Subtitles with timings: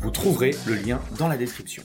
[0.00, 1.82] Vous trouverez le lien dans la description.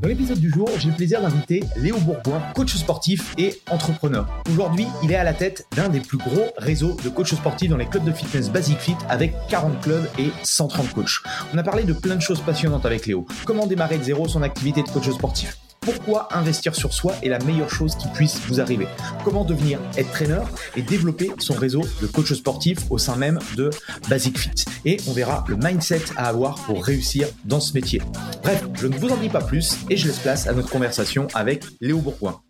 [0.00, 4.26] Dans l'épisode du jour, j'ai le plaisir d'inviter Léo Bourgoin, coach sportif et entrepreneur.
[4.48, 7.76] Aujourd'hui, il est à la tête d'un des plus gros réseaux de coachs sportifs dans
[7.76, 11.20] les clubs de fitness Basic Fit avec 40 clubs et 130 coachs.
[11.52, 13.26] On a parlé de plein de choses passionnantes avec Léo.
[13.44, 15.58] Comment démarrer de zéro son activité de coach sportif?
[15.94, 18.86] Pourquoi investir sur soi est la meilleure chose qui puisse vous arriver.
[19.24, 20.42] Comment devenir être trainer
[20.76, 23.70] et développer son réseau de coachs sportifs au sein même de
[24.10, 24.66] Basic Fit.
[24.84, 28.02] Et on verra le mindset à avoir pour réussir dans ce métier.
[28.42, 31.26] Bref, je ne vous en dis pas plus et je laisse place à notre conversation
[31.32, 32.42] avec Léo Bourgoin.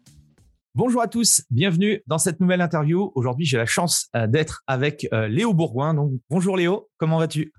[0.74, 3.12] Bonjour à tous, bienvenue dans cette nouvelle interview.
[3.14, 5.94] Aujourd'hui, j'ai la chance euh, d'être avec euh, Léo Bourgoin.
[5.94, 7.52] Donc, bonjour Léo, comment vas-tu?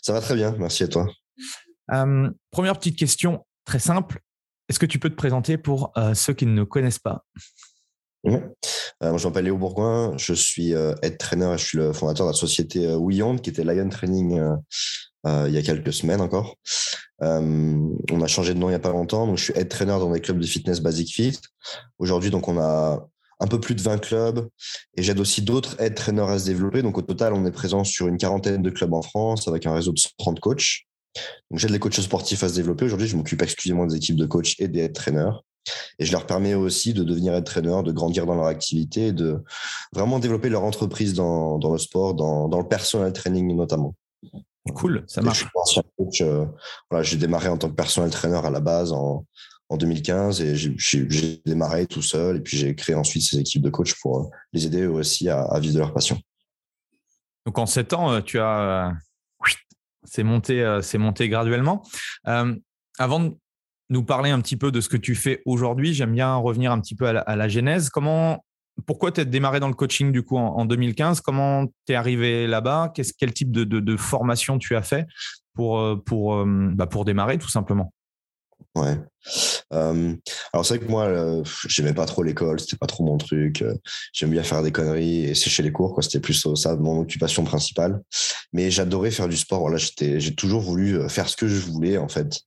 [0.00, 1.08] Ça va très bien, merci à toi?
[1.92, 4.20] Euh, première petite question très simple.
[4.72, 7.26] Est-ce que tu peux te présenter pour euh, ceux qui ne nous connaissent pas?
[8.26, 12.32] Euh, je m'appelle Léo Bourgoin, je suis euh, head trainer, je suis le fondateur de
[12.32, 14.40] la société euh, qui était Lion Training
[15.26, 16.56] il y a quelques semaines encore.
[17.20, 19.98] on a changé de nom il n'y a pas longtemps, donc je suis head trainer
[19.98, 21.38] dans des clubs de fitness Basic Fit.
[21.98, 23.06] Aujourd'hui, donc on a
[23.40, 24.48] un peu plus de 20 clubs
[24.96, 26.80] et j'aide aussi d'autres head trainers à se développer.
[26.80, 29.74] Donc au total, on est présent sur une quarantaine de clubs en France avec un
[29.74, 30.86] réseau de 130 coachs.
[31.50, 32.84] Donc, j'aide les coachs sportifs à se développer.
[32.84, 35.42] Aujourd'hui, je m'occupe exclusivement des équipes de coachs et des head trainers.
[35.98, 39.42] Et je leur permets aussi de devenir head trainer, de grandir dans leur activité, de
[39.92, 43.94] vraiment développer leur entreprise dans, dans le sport, dans, dans, le personal training notamment.
[44.74, 45.44] Cool, ça marche.
[46.20, 46.46] Euh,
[46.90, 49.26] voilà, j'ai démarré en tant que personal trainer à la base en,
[49.68, 53.70] en 2015 et j'ai démarré tout seul et puis j'ai créé ensuite ces équipes de
[53.70, 56.20] coachs pour euh, les aider aussi à, à vivre de leur passion.
[57.46, 58.92] Donc en sept ans, euh, tu as
[60.04, 61.82] c'est monté, euh, c'est monté graduellement.
[62.28, 62.54] Euh,
[62.98, 63.34] avant de
[63.90, 66.80] nous parler un petit peu de ce que tu fais aujourd'hui, j'aime bien revenir un
[66.80, 67.90] petit peu à la, genèse.
[67.90, 68.44] Comment,
[68.86, 72.46] pourquoi tu as démarré dans le coaching du coup en, 2015 Comment tu es arrivé
[72.46, 72.92] là-bas?
[72.94, 75.06] Quel type de, formation tu as fait
[75.54, 76.02] pour, euh,
[76.74, 77.92] bah, pour démarrer tout simplement?
[78.74, 78.96] Ouais.
[79.72, 80.14] Euh,
[80.52, 83.62] alors c'est vrai que moi, euh, j'aimais pas trop l'école, c'était pas trop mon truc.
[83.62, 83.74] Euh,
[84.12, 86.02] j'aime bien faire des conneries et sécher les cours, quoi.
[86.02, 88.00] C'était plus ça mon occupation principale.
[88.52, 89.60] Mais j'adorais faire du sport.
[89.60, 92.40] Voilà, j'étais, j'ai toujours voulu faire ce que je voulais en fait.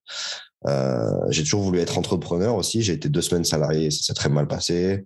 [1.30, 2.82] j'ai toujours voulu être entrepreneur aussi.
[2.82, 5.06] J'ai été deux semaines salarié, ça s'est très mal passé.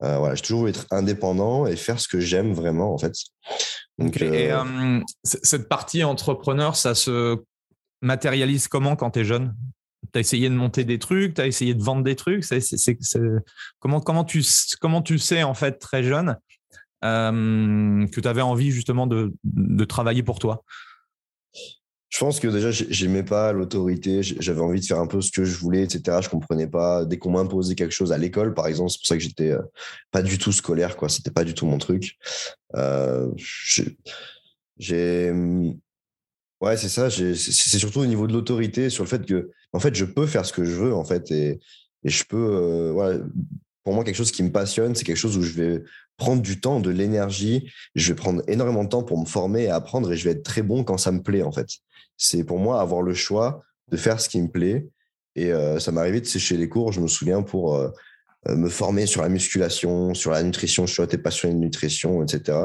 [0.00, 3.14] voilà, j'ai toujours voulu être indépendant et faire ce que j'aime vraiment en fait.
[3.98, 4.50] Donc, Et
[5.24, 7.38] cette partie entrepreneur, ça se
[8.02, 9.54] matérialise comment quand tu es jeune?
[10.12, 12.44] Tu as essayé de monter des trucs, tu as essayé de vendre des trucs.
[13.78, 14.42] comment, comment, tu,
[14.80, 16.36] comment tu sais, en fait, très jeune,
[17.04, 20.64] euh, que tu avais envie justement de, de, travailler pour toi?
[22.08, 24.22] Je pense que déjà, j'aimais pas l'autorité.
[24.22, 26.18] J'avais envie de faire un peu ce que je voulais, etc.
[26.22, 27.04] Je comprenais pas.
[27.04, 29.62] Dès qu'on m'imposait quelque chose à l'école, par exemple, c'est pour ça que j'étais euh,
[30.10, 31.08] pas du tout scolaire, quoi.
[31.08, 32.18] C'était pas du tout mon truc.
[32.74, 33.28] Euh,
[34.76, 35.32] j'ai
[36.60, 37.08] Ouais, c'est ça.
[37.10, 40.44] C'est surtout au niveau de l'autorité, sur le fait que, en fait, je peux faire
[40.44, 41.60] ce que je veux, en fait, et,
[42.04, 42.36] je peux.
[42.36, 43.22] Euh,
[43.84, 45.82] pour moi, quelque chose qui me passionne, c'est quelque chose où je vais
[46.16, 47.70] prendre du temps, de l'énergie.
[47.94, 50.42] Je vais prendre énormément de temps pour me former et apprendre, et je vais être
[50.42, 51.68] très bon quand ça me plaît, en fait.
[52.16, 54.86] C'est pour moi avoir le choix de faire ce qui me plaît.
[55.36, 57.88] Et euh, ça m'est arrivé de sécher les cours, je me souviens, pour euh,
[58.48, 60.86] me former sur la musculation, sur la nutrition.
[60.86, 62.58] Je suis passionné de nutrition, etc.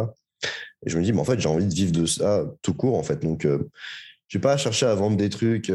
[0.86, 2.98] Et je me dis, mais en fait, j'ai envie de vivre de ça tout court,
[2.98, 3.22] en fait.
[3.22, 3.70] Donc, euh,
[4.28, 5.72] je n'ai pas cherché à vendre des trucs,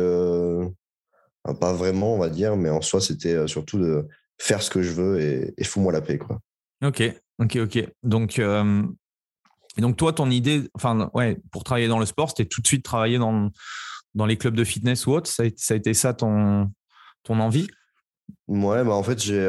[1.60, 4.06] pas vraiment, on va dire, mais en soi, c'était euh, surtout de
[4.38, 6.40] faire ce que je veux et, et fous-moi la paix, quoi.
[6.82, 7.02] Ok,
[7.38, 7.88] ok, ok.
[8.02, 12.62] Donc, et donc toi, ton idée, enfin, ouais, pour travailler dans le sport, c'était tout
[12.62, 13.50] de suite travailler dans,
[14.14, 15.28] dans les clubs de fitness ou autre.
[15.28, 16.70] Ça a, ça a été ça ton,
[17.22, 17.68] ton envie?
[18.48, 19.46] Ouais, bah en fait, j'ai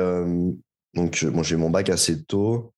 [0.94, 2.74] donc bon, j'ai mon bac assez tôt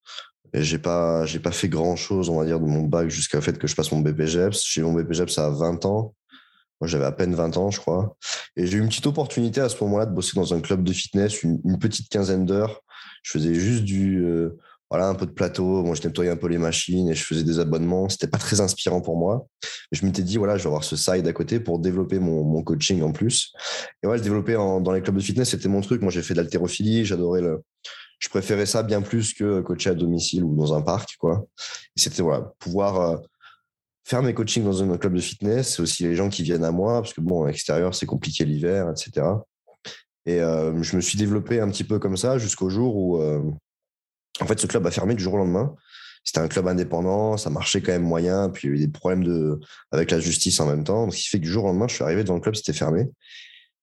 [0.62, 3.58] j'ai pas, j'ai pas fait grand chose, on va dire, de mon bac jusqu'à fait
[3.58, 4.64] que je passe mon BPGEPS.
[4.64, 6.14] J'ai mon BPGEPS à 20 ans.
[6.80, 8.16] Moi, j'avais à peine 20 ans, je crois.
[8.56, 10.92] Et j'ai eu une petite opportunité à ce moment-là de bosser dans un club de
[10.92, 12.82] fitness, une, petite quinzaine d'heures.
[13.22, 14.58] Je faisais juste du, euh,
[14.90, 15.82] voilà, un peu de plateau.
[15.82, 18.08] Moi, je nettoyais un peu les machines et je faisais des abonnements.
[18.08, 19.46] C'était pas très inspirant pour moi.
[19.90, 22.62] Mais je m'étais dit, voilà, je vais avoir ce side à côté pour développer mon,
[22.62, 23.52] coaching en plus.
[24.02, 26.02] Et ouais, le développer dans les clubs de fitness, c'était mon truc.
[26.02, 27.04] Moi, j'ai fait de l'haltérophilie.
[27.04, 27.62] J'adorais le,
[28.24, 31.44] je préférais ça bien plus que coacher à domicile ou dans un parc, quoi.
[31.94, 33.16] C'était voilà, pouvoir euh,
[34.04, 36.70] faire mes coachings dans un club de fitness, c'est aussi les gens qui viennent à
[36.70, 39.26] moi, parce que bon, à l'extérieur, c'est compliqué l'hiver, etc.
[40.26, 43.42] Et euh, je me suis développé un petit peu comme ça jusqu'au jour où, euh,
[44.40, 45.74] en fait, ce club a fermé du jour au lendemain.
[46.22, 48.92] C'était un club indépendant, ça marchait quand même moyen, puis il y a eu des
[48.92, 49.60] problèmes de,
[49.90, 51.10] avec la justice en même temps.
[51.10, 52.72] ce qui fait que du jour au lendemain, je suis arrivé dans le club, c'était
[52.72, 53.08] fermé.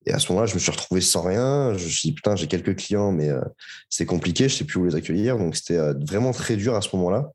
[0.07, 1.77] Et à ce moment-là, je me suis retrouvé sans rien.
[1.77, 3.41] Je me suis dit, putain, j'ai quelques clients, mais euh,
[3.89, 5.37] c'est compliqué, je sais plus où les accueillir.
[5.37, 5.77] Donc, c'était
[6.07, 7.31] vraiment très dur à ce moment-là.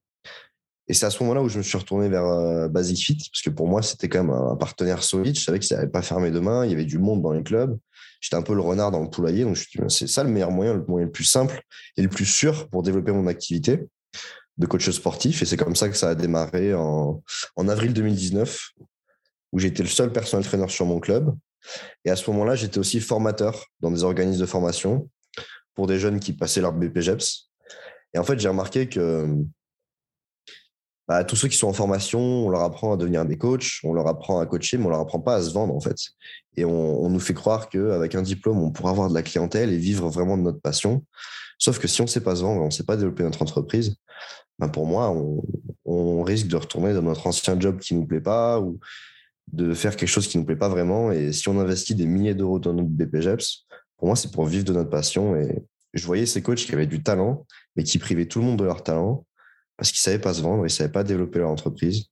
[0.89, 3.51] Et c'est à ce moment-là où je me suis retourné vers Basic Fit, parce que
[3.51, 5.37] pour moi, c'était quand même un partenaire solide.
[5.37, 7.77] Je savais qu'ils n'avaient pas fermé demain, il y avait du monde dans les clubs
[8.21, 9.45] j'étais un peu le renard dans le poulailler.
[9.45, 11.63] Donc, je me c'est ça le meilleur moyen, le moyen le plus simple
[11.97, 13.87] et le plus sûr pour développer mon activité
[14.59, 15.43] de coach sportif.
[15.43, 17.23] Et c'est comme ça que ça a démarré en,
[17.57, 18.71] en avril 2019,
[19.53, 21.35] où j'étais le seul personnel trainer sur mon club.
[22.05, 25.09] Et à ce moment-là, j'étais aussi formateur dans des organismes de formation
[25.75, 27.51] pour des jeunes qui passaient leur BPGEPS.
[28.15, 29.27] Et en fait, j'ai remarqué que
[31.09, 33.93] bah, tous ceux qui sont en formation, on leur apprend à devenir des coachs, on
[33.93, 35.97] leur apprend à coacher, mais on leur apprend pas à se vendre en fait.
[36.57, 39.79] Et on, nous fait croire qu'avec un diplôme, on pourra avoir de la clientèle et
[39.79, 41.05] vivre vraiment de notre passion.
[41.59, 43.43] Sauf que si on ne sait pas se vendre, on ne sait pas développer notre
[43.43, 43.97] entreprise,
[44.59, 45.15] bah, pour moi,
[45.85, 48.81] on, risque de retourner dans notre ancien job qui ne nous plaît pas ou
[49.53, 51.13] de faire quelque chose qui ne nous plaît pas vraiment.
[51.13, 53.65] Et si on investit des milliers d'euros dans notre BPGEPS,
[53.97, 55.37] pour moi, c'est pour vivre de notre passion.
[55.37, 55.63] Et
[55.95, 58.65] je voyais ces coachs qui avaient du talent, mais qui privaient tout le monde de
[58.65, 59.25] leur talent
[59.77, 62.07] parce qu'ils ne savaient pas se vendre, ils ne savaient pas développer leur entreprise.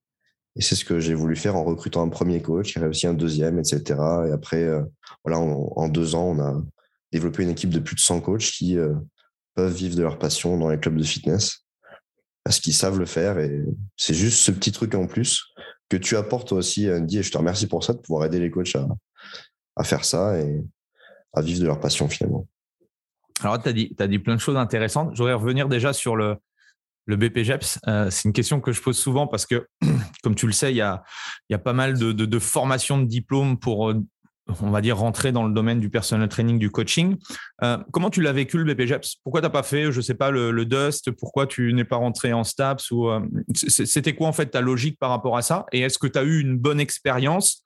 [0.57, 3.15] Et c'est ce que j'ai voulu faire en recrutant un premier coach, j'ai réussi un
[3.15, 3.83] deuxième, etc.
[4.29, 4.83] Et après, euh,
[5.25, 6.63] voilà, en, deux ans, on a
[7.13, 8.95] développé une équipe de plus de 100 coachs qui euh,
[9.55, 11.65] peuvent vivre de leur passion dans les clubs de fitness
[12.45, 13.39] parce qu'ils savent le faire.
[13.39, 13.65] Et
[13.97, 15.43] c'est juste ce petit truc en plus
[15.89, 18.51] que tu apportes aussi, Andy, et je te remercie pour ça, de pouvoir aider les
[18.51, 18.77] coachs
[19.77, 20.63] à, faire ça et
[21.33, 22.47] à vivre de leur passion finalement.
[23.41, 25.11] Alors, tu as dit, as dit plein de choses intéressantes.
[25.15, 26.37] Je voudrais revenir déjà sur le,
[27.07, 29.67] le BPGEPS, euh, c'est une question que je pose souvent parce que,
[30.23, 31.03] comme tu le sais, il y a,
[31.59, 34.03] pas mal de formations de diplômes pour, euh,
[34.61, 37.17] on va dire, rentrer dans le domaine du personal training, du coaching.
[37.63, 40.15] Euh, comment tu l'as vécu le BPGEPS Pourquoi tu n'as pas fait, je ne sais
[40.15, 41.11] pas, le, Dust?
[41.13, 43.11] Pourquoi tu n'es pas rentré en STAPS ou,
[43.55, 45.67] C'était quoi en fait ta logique par rapport à ça?
[45.73, 47.63] Et est-ce que tu as eu une bonne expérience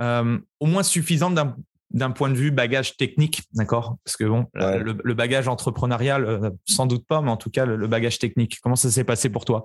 [0.00, 1.56] au moins suffisante d'un
[1.90, 3.96] d'un point de vue bagage technique, d'accord?
[4.04, 7.86] Parce que bon, le, bagage entrepreneurial, euh, sans doute pas, mais en tout cas, le,
[7.86, 9.64] bagage technique, comment ça s'est passé pour toi?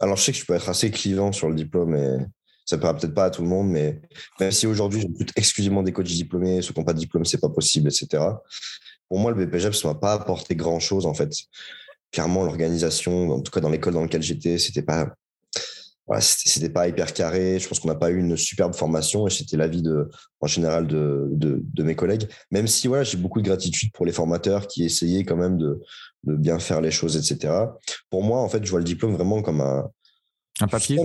[0.00, 2.18] Alors, je sais que je peux être assez clivant sur le diplôme et
[2.64, 4.00] ça ne peut-être pas à tout le monde, mais
[4.40, 7.40] même si aujourd'hui, j'écoute exclusivement des coachs diplômés, ceux qui n'ont pas de diplôme, c'est
[7.40, 8.22] pas possible, etc.
[9.08, 11.32] Pour moi, le BPGEP, ça m'a pas apporté grand-chose, en fait.
[12.12, 15.14] Clairement, l'organisation, en tout cas dans l'école dans laquelle j'étais, c'était pas
[16.10, 17.60] voilà, c'était pas hyper carré.
[17.60, 20.10] Je pense qu'on n'a pas eu une superbe formation et c'était l'avis de,
[20.40, 22.28] en général de, de, mes collègues.
[22.50, 25.80] Même si voilà, j'ai beaucoup de gratitude pour les formateurs qui essayaient quand même de,
[26.24, 27.54] de, bien faire les choses, etc.
[28.10, 29.88] Pour moi, en fait, je vois le diplôme vraiment comme un,
[30.60, 30.98] un papier.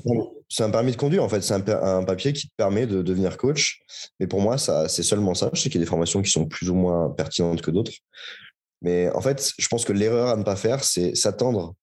[0.50, 1.42] C'est un permis de conduire, en fait.
[1.42, 3.84] C'est un, papier qui te permet de devenir coach.
[4.20, 5.52] Mais pour moi, ça, c'est seulement ça.
[5.54, 7.92] Je sais qu'il y a des formations qui sont plus ou moins pertinentes que d'autres.
[8.82, 11.76] Mais en fait, je pense que l'erreur à ne pas faire, c'est s'attendre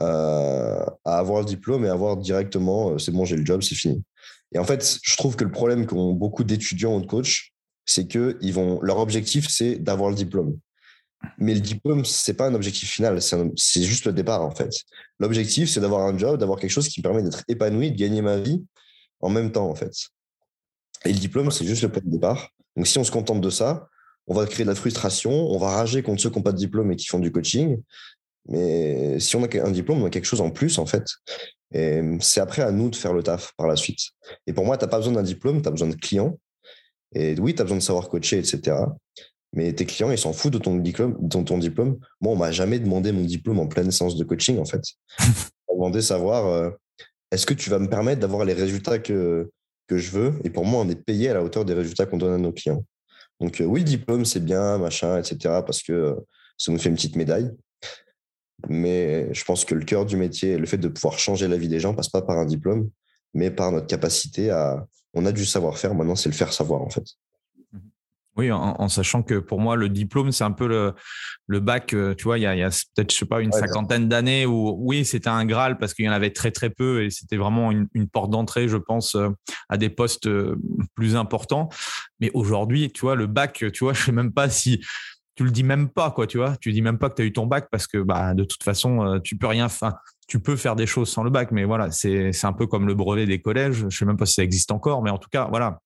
[0.00, 4.02] à avoir le diplôme et avoir directement, euh, c'est bon, j'ai le job, c'est fini.
[4.52, 7.52] Et en fait, je trouve que le problème qu'ont beaucoup d'étudiants ou de coachs,
[7.86, 10.58] c'est que ils vont, leur objectif, c'est d'avoir le diplôme.
[11.38, 14.70] Mais le diplôme, c'est pas un objectif final, c'est juste le départ en fait.
[15.18, 18.22] L'objectif, c'est d'avoir un job, d'avoir quelque chose qui me permet d'être épanoui, de gagner
[18.22, 18.64] ma vie
[19.20, 19.92] en même temps en fait.
[21.04, 22.50] Et le diplôme, c'est juste le point de départ.
[22.76, 23.88] Donc si on se contente de ça,
[24.26, 26.58] on va créer de la frustration, on va rager contre ceux qui n'ont pas de
[26.58, 27.82] diplôme et qui font du coaching,
[28.50, 31.04] mais si on a un diplôme, on a quelque chose en plus, en fait.
[31.72, 34.00] Et c'est après à nous de faire le taf par la suite.
[34.46, 36.38] Et pour moi, tu n'as pas besoin d'un diplôme, tu as besoin de clients.
[37.14, 38.76] Et oui, tu as besoin de savoir coacher, etc.
[39.52, 41.16] Mais tes clients, ils s'en foutent de ton diplôme.
[41.20, 41.98] De ton diplôme.
[42.20, 44.82] Moi, on m'a jamais demandé mon diplôme en pleine séance de coaching, en fait.
[45.68, 46.70] on m'a demandé de savoir euh,
[47.30, 49.48] est-ce que tu vas me permettre d'avoir les résultats que,
[49.86, 50.34] que je veux?
[50.42, 52.52] Et pour moi, on est payé à la hauteur des résultats qu'on donne à nos
[52.52, 52.84] clients.
[53.40, 55.36] Donc, euh, oui, le diplôme, c'est bien, machin, etc.
[55.64, 56.14] Parce que euh,
[56.58, 57.50] ça nous fait une petite médaille.
[58.68, 61.68] Mais je pense que le cœur du métier, le fait de pouvoir changer la vie
[61.68, 62.90] des gens, passe pas par un diplôme,
[63.34, 64.86] mais par notre capacité à.
[65.12, 67.02] On a du savoir-faire, maintenant, c'est le faire savoir, en fait.
[68.36, 70.94] Oui, en, sachant que pour moi, le diplôme, c'est un peu le,
[71.46, 71.92] le bac.
[71.92, 75.04] Euh, tu vois, il y a, peut-être, je sais pas, une cinquantaine d'années où, oui,
[75.04, 77.88] c'était un Graal parce qu'il y en avait très, très peu et c'était vraiment une,
[77.92, 79.30] une porte d'entrée, je pense, euh,
[79.68, 80.56] à des postes euh,
[80.94, 81.68] plus importants.
[82.20, 84.80] Mais aujourd'hui, tu vois, le bac, tu vois, je sais même pas si
[85.34, 86.56] tu le dis même pas, quoi, tu vois.
[86.56, 88.62] Tu dis même pas que tu as eu ton bac parce que, bah, de toute
[88.62, 89.94] façon, euh, tu peux rien, enfin,
[90.28, 92.94] tu peux faire des choses sans le bac, mais voilà, c'est un peu comme le
[92.94, 93.86] brevet des collèges.
[93.88, 95.80] Je sais même pas si ça existe encore, mais en tout cas, voilà.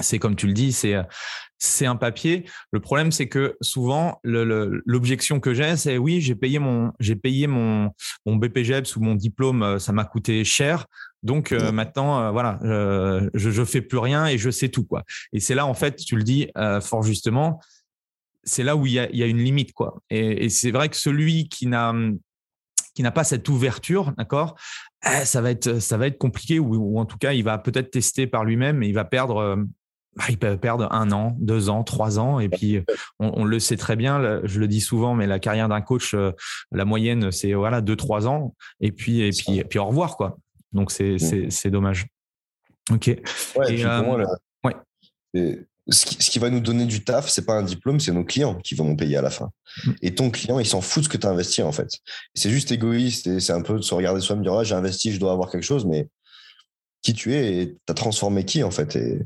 [0.00, 0.96] c'est comme tu le dis, c'est
[1.58, 2.44] c'est un papier.
[2.70, 7.46] Le problème, c'est que souvent, l'objection que j'ai, c'est oui, j'ai payé mon j'ai payé
[7.46, 7.90] mon
[8.24, 10.86] mon BPGEPS ou mon diplôme, euh, ça m'a coûté cher.
[11.24, 12.58] Donc euh, maintenant, euh, voilà,
[13.34, 15.02] je je fais plus rien et je sais tout quoi.
[15.32, 16.48] Et c'est là en fait, tu le dis
[16.80, 17.60] fort justement,
[18.48, 20.02] c'est là où il y a, il y a une limite quoi.
[20.10, 21.94] Et, et c'est vrai que celui qui n'a
[22.94, 24.56] qui n'a pas cette ouverture, d'accord,
[25.06, 27.58] eh, ça va être ça va être compliqué ou, ou en tout cas il va
[27.58, 29.66] peut-être tester par lui-même et il va perdre
[30.18, 32.40] bah, il peut perdre un an, deux ans, trois ans.
[32.40, 32.82] Et puis,
[33.20, 36.32] on, le sait très bien, je le dis souvent, mais la carrière d'un coach, euh,
[36.72, 38.56] la moyenne, c'est voilà, deux, trois ans.
[38.80, 40.36] Et puis, et puis, et puis au revoir, quoi.
[40.72, 41.70] Donc, c'est mmh.
[41.70, 42.06] dommage.
[42.90, 43.06] OK.
[44.64, 44.74] Ouais,
[45.36, 45.56] euh,
[45.90, 48.74] ce, qui, va nous donner du taf, c'est pas un diplôme, c'est nos clients qui
[48.74, 49.50] vont nous payer à la fin.
[49.84, 49.90] Mmh.
[50.02, 51.88] Et ton client, il s'en fout de ce que tu as investi, en fait.
[52.34, 55.12] C'est juste égoïste et c'est un peu de se regarder soi-même, dire, ah, j'ai investi,
[55.12, 56.08] je dois avoir quelque chose, mais
[57.02, 58.96] qui tu es et tu as transformé qui, en fait?
[58.96, 59.18] Et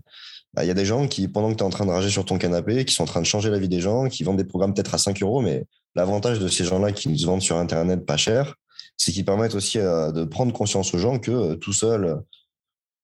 [0.55, 2.11] bah, il y a des gens qui, pendant que tu es en train de rager
[2.11, 4.37] sur ton canapé, qui sont en train de changer la vie des gens, qui vendent
[4.37, 5.65] des programmes peut-être à 5 euros, mais
[5.95, 8.55] l'avantage de ces gens-là qui nous vendent sur Internet pas cher,
[8.97, 12.23] c'est qu'ils permettent aussi euh, de prendre conscience aux gens que euh, tout seul,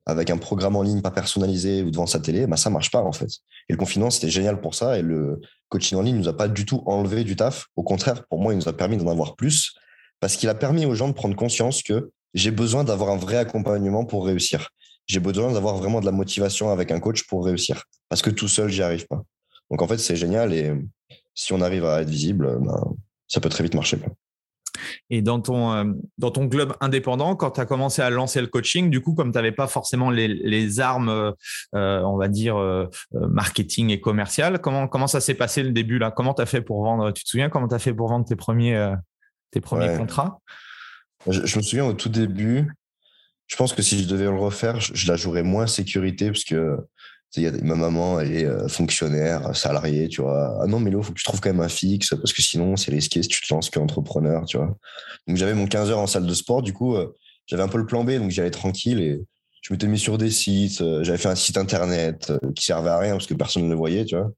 [0.08, 3.02] avec un programme en ligne pas personnalisé ou devant sa télé, bah, ça marche pas
[3.02, 3.28] en fait.
[3.68, 4.98] Et le confinement, c'était génial pour ça.
[4.98, 7.66] Et le coaching en ligne nous a pas du tout enlevé du taf.
[7.76, 9.74] Au contraire, pour moi, il nous a permis d'en avoir plus
[10.18, 13.36] parce qu'il a permis aux gens de prendre conscience que j'ai besoin d'avoir un vrai
[13.36, 14.70] accompagnement pour réussir
[15.08, 17.84] j'ai besoin d'avoir vraiment de la motivation avec un coach pour réussir.
[18.08, 19.22] Parce que tout seul, j'y arrive pas.
[19.70, 20.72] Donc en fait, c'est génial et
[21.34, 22.94] si on arrive à être visible, ben,
[23.26, 23.98] ça peut très vite marcher.
[25.10, 25.84] Et dans ton, euh,
[26.18, 29.32] dans ton club indépendant, quand tu as commencé à lancer le coaching, du coup, comme
[29.32, 31.08] tu n'avais pas forcément les, les armes,
[31.74, 35.98] euh, on va dire, euh, marketing et commercial, comment, comment ça s'est passé le début
[35.98, 36.10] là?
[36.10, 38.24] Comment tu as fait pour vendre Tu te souviens comment tu as fait pour vendre
[38.24, 38.94] tes premiers,
[39.50, 40.40] tes premiers contrats?
[41.28, 42.72] Je, je, me souviens au tout début,
[43.48, 46.76] je pense que si je devais le refaire, je, la jouerais moins sécurité parce que
[47.36, 50.58] ma maman, elle est euh, fonctionnaire, salariée, tu vois.
[50.62, 52.42] Ah non, mais là, il faut que tu trouves quand même un fixe parce que
[52.42, 54.76] sinon, c'est risqué si tu te lances qu'entrepreneur, tu vois.
[55.26, 57.14] Donc, j'avais mon 15 heures en salle de sport, du coup, euh,
[57.46, 59.20] j'avais un peu le plan B, donc j'y allais tranquille et
[59.62, 60.80] je m'étais mis sur des sites.
[60.80, 63.76] Euh, j'avais fait un site internet qui servait à rien parce que personne ne le
[63.76, 64.30] voyait, tu vois.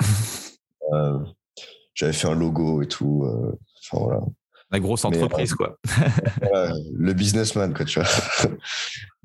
[1.94, 3.26] j'avais fait un logo et tout.
[3.90, 4.20] Enfin, voilà.
[4.70, 5.78] La grosse entreprise, quoi.
[6.94, 8.08] le businessman, quoi, tu vois.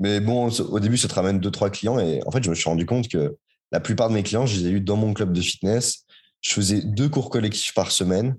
[0.03, 1.97] Mais bon, au début, ça te ramène deux, trois clients.
[1.97, 3.37] Et en fait, je me suis rendu compte que
[3.71, 6.03] la plupart de mes clients, je les ai eus dans mon club de fitness.
[6.41, 8.35] Je faisais deux cours collectifs par semaine.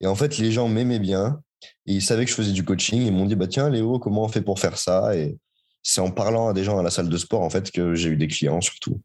[0.00, 1.40] Et en fait, les gens m'aimaient bien.
[1.86, 3.00] Et ils savaient que je faisais du coaching.
[3.00, 5.16] Ils m'ont dit, bah, tiens, Léo, comment on fait pour faire ça?
[5.16, 5.38] Et
[5.84, 8.08] c'est en parlant à des gens à la salle de sport, en fait, que j'ai
[8.08, 9.00] eu des clients, surtout.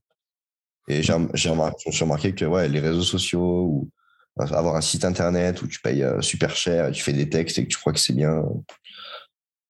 [0.88, 3.90] Et j'ai remarqué, remarqué que ouais, les réseaux sociaux ou
[4.40, 7.64] avoir un site internet où tu payes euh, super cher tu fais des textes et
[7.64, 8.42] que tu crois que c'est bien.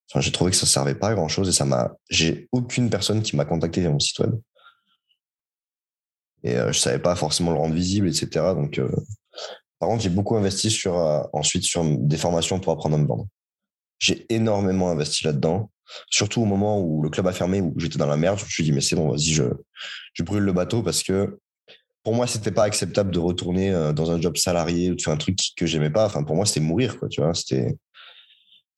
[0.09, 1.91] Enfin, j'ai trouvé que ça ne servait pas à grand chose et ça m'a.
[2.09, 4.33] J'ai aucune personne qui m'a contacté via mon site web.
[6.43, 8.27] Et euh, je savais pas forcément le rendre visible, etc.
[8.55, 8.89] Donc, euh,
[9.79, 10.95] par contre, j'ai beaucoup investi sur,
[11.33, 13.27] ensuite sur des formations pour apprendre à me vendre.
[13.99, 15.71] J'ai énormément investi là-dedans,
[16.09, 18.39] surtout au moment où le club a fermé, où j'étais dans la merde.
[18.39, 19.43] Je me suis dit, mais c'est bon, vas-y, je,
[20.13, 21.39] je brûle le bateau parce que
[22.03, 25.17] pour moi, c'était pas acceptable de retourner euh, dans un job salarié ou faire un
[25.17, 26.05] truc que j'aimais pas.
[26.05, 27.33] Enfin, pour moi, c'était mourir, quoi, tu vois.
[27.33, 27.77] C'était,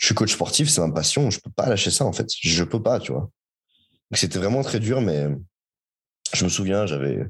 [0.01, 1.29] je suis coach sportif, c'est ma passion.
[1.29, 2.27] Je peux pas lâcher ça, en fait.
[2.41, 3.29] Je peux pas, tu vois.
[4.09, 5.27] Donc, c'était vraiment très dur, mais
[6.33, 7.23] je me souviens, j'avais,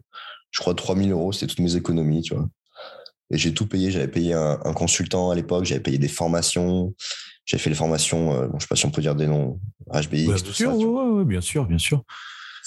[0.51, 2.47] je crois, 3000 euros, c'était toutes mes économies, tu vois.
[3.29, 3.91] Et j'ai tout payé.
[3.91, 6.95] J'avais payé un, consultant à l'époque, j'avais payé des formations.
[7.43, 9.59] J'avais fait les formations, euh, bon, je sais pas si on peut dire des noms,
[9.91, 11.23] HBX, bien tout sûr, ça.
[11.25, 12.03] bien sûr, bien sûr.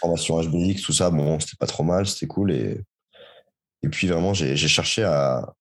[0.00, 2.52] Formation HBX, tout ça, bon, c'était pas trop mal, c'était cool.
[2.52, 2.80] Et
[3.84, 5.54] et puis vraiment, j'ai cherché à,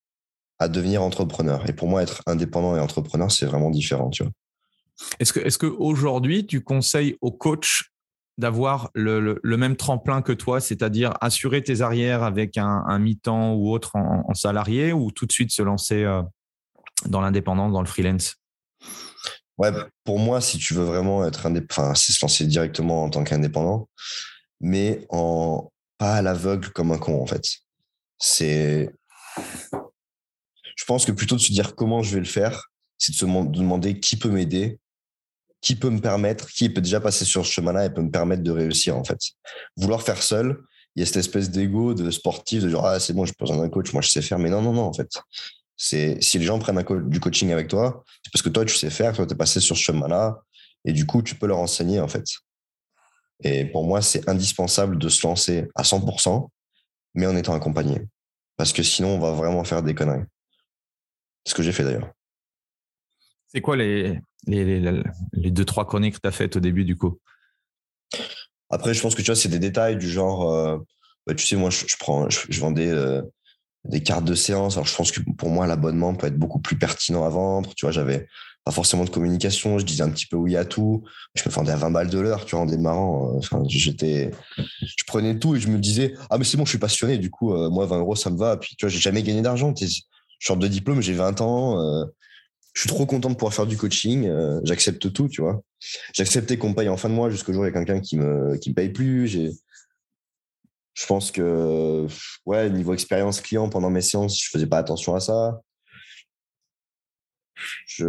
[0.68, 1.68] devenir entrepreneur.
[1.70, 4.32] Et pour moi, être indépendant et entrepreneur, c'est vraiment différent, tu vois.
[5.20, 7.84] Est-ce que, est qu'aujourd'hui, tu conseilles aux coachs
[8.38, 13.96] d'avoir le, même tremplin que toi, c'est-à-dire assurer tes arrières avec un, mi-temps ou autre
[13.96, 16.22] en, salarié, ou tout de suite se lancer euh,
[17.08, 18.36] dans l'indépendance, dans le freelance?
[19.58, 19.72] Ouais,
[20.04, 23.88] pour moi, si tu veux vraiment être indépendant, c'est se lancer directement en tant qu'indépendant,
[24.62, 27.44] mais en pas à l'aveugle comme un con, en fait
[28.24, 28.90] c'est.
[30.76, 33.26] Je pense que plutôt de se dire comment je vais le faire, c'est de se
[33.26, 34.80] demander qui peut m'aider,
[35.62, 38.44] qui peut me permettre, qui peut déjà passer sur ce chemin-là et peut me permettre
[38.44, 39.20] de réussir, en fait.
[39.78, 40.62] Vouloir faire seul,
[40.96, 43.58] il y a cette espèce d'ego de sportif, de genre, ah, c'est bon, j'ai besoin
[43.58, 44.40] d'un coach, moi, je sais faire.
[44.40, 45.10] Mais non, non, non, en fait.
[45.76, 48.90] C'est, si les gens prennent du coaching avec toi, c'est parce que toi, tu sais
[48.90, 50.40] faire, toi, tu es passé sur ce chemin-là,
[50.86, 52.26] et du coup, tu peux leur enseigner, en fait.
[53.44, 56.50] Et pour moi, c'est indispensable de se lancer à 100%,
[57.16, 58.02] mais en étant accompagné.
[58.58, 60.26] Parce que sinon, on va vraiment faire des conneries.
[61.46, 62.12] Ce que j'ai fait d'ailleurs.
[63.48, 64.80] C'est quoi les, les,
[65.34, 67.20] les, deux, trois conneries que tu as faites au début du coup?
[68.70, 70.78] Après, je pense que tu vois, c'est des détails du genre, euh,
[71.28, 72.92] bah, tu sais, moi, je, prends, je, vendais
[73.86, 74.76] des cartes de séance.
[74.76, 77.76] Alors, je pense que pour moi, l'abonnement peut être beaucoup plus pertinent à vendre.
[77.76, 78.28] Tu vois, j'avais
[78.64, 79.78] pas forcément de communication.
[79.78, 81.04] Je disais un petit peu oui à tout.
[81.36, 83.36] Je me vendais à 20 balles de l'heure, tu vois, en démarrant.
[83.38, 86.80] Enfin, j'étais, je prenais tout et je me disais, ah, mais c'est bon, je suis
[86.80, 87.20] passionné.
[87.20, 88.58] Du coup, moi, 20 euros, ça me va.
[88.58, 89.74] Puis, tu vois, j'ai jamais gagné d'argent.
[90.44, 92.08] Je de diplôme, j'ai 20 ans
[92.74, 94.28] je suis trop content de pouvoir faire du coaching.
[94.28, 95.62] Euh, j'accepte tout, tu vois.
[96.14, 98.18] J'acceptais qu'on paye en fin de mois jusqu'au jour où il y a quelqu'un qui
[98.18, 99.28] me, qui me paye plus.
[99.28, 102.08] Je pense que,
[102.46, 105.62] ouais, niveau expérience client pendant mes séances, je faisais pas attention à ça.
[107.86, 108.08] Je,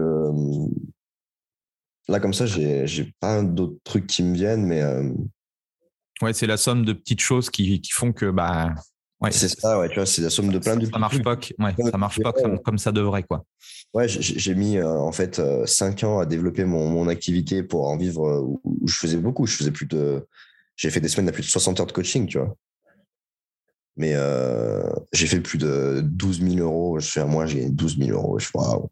[2.09, 4.83] là, comme ça, j'ai pas d'autres trucs qui me viennent, mais.
[4.83, 5.13] Euh,
[6.23, 8.75] ouais, c'est la somme de petites choses qui, qui font que, bah,
[9.31, 10.87] c'est ça, ouais, tu vois, c'est la somme de plein de.
[10.87, 13.45] Ça marche pas, ouais, ça marche pas comme, ça devrait, quoi.
[13.93, 17.87] Ouais, j'ai mis euh, en fait euh, cinq ans à développer mon, mon, activité pour
[17.87, 19.47] en vivre euh, où, je faisais beaucoup.
[19.47, 20.27] Je faisais plus de.
[20.77, 22.57] J'ai fait des semaines à plus de 60 heures de coaching, tu vois.
[23.97, 24.15] Mais
[25.13, 26.99] j'ai fait plus de 12 000 euros.
[26.99, 28.41] Je suis à moi, j'ai gagné 12 000 euros.
[28.41, 28.91] Je, waouh.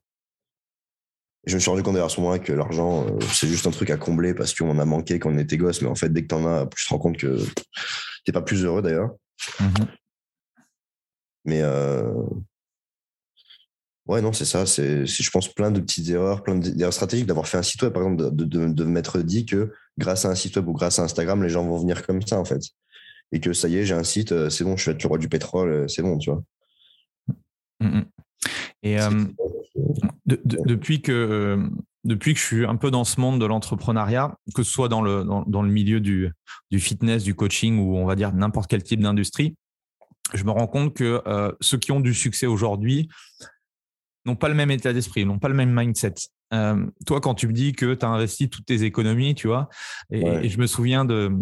[1.45, 3.97] je me suis rendu compte à ce moment-là que l'argent, c'est juste un truc à
[3.97, 5.83] combler parce qu'on a manqué quand on était gosse.
[5.83, 7.37] Mais en fait, dès que tu en as, tu te rends compte que
[8.25, 9.11] t'es pas plus heureux d'ailleurs.
[9.59, 9.65] Mmh
[11.45, 12.13] mais euh,
[14.07, 14.67] ouais, non, c'est ça.
[14.67, 17.93] C'est, je pense, plein de petites erreurs, plein d'erreurs stratégiques d'avoir fait un site web,
[17.93, 20.99] par exemple, de, de, de m'être dit que grâce à un site web ou grâce
[20.99, 22.63] à Instagram, les gens vont venir comme ça, en fait.
[23.33, 25.09] Et que ça y est, j'ai un site, euh, c'est bon, je vais être le
[25.09, 26.43] roi du pétrole, euh, c'est bon, tu vois.
[27.81, 28.05] Mmh, mmh.
[28.85, 28.99] Et
[30.27, 31.71] depuis que
[32.05, 35.03] depuis que je suis un peu dans ce monde de l'entrepreneuriat, que ce soit dans
[35.03, 36.31] le, dans, dans, le milieu du,
[36.71, 39.55] du fitness, du coaching ou on va dire n'importe quel type d'industrie,
[40.37, 43.09] je me rends compte que euh, ceux qui ont du succès aujourd'hui
[44.25, 46.15] n'ont pas le même état d'esprit, n'ont pas le même mindset.
[46.53, 49.69] Euh, toi, quand tu me dis que tu as investi toutes tes économies, tu vois,
[50.11, 51.33] et, je me souviens de,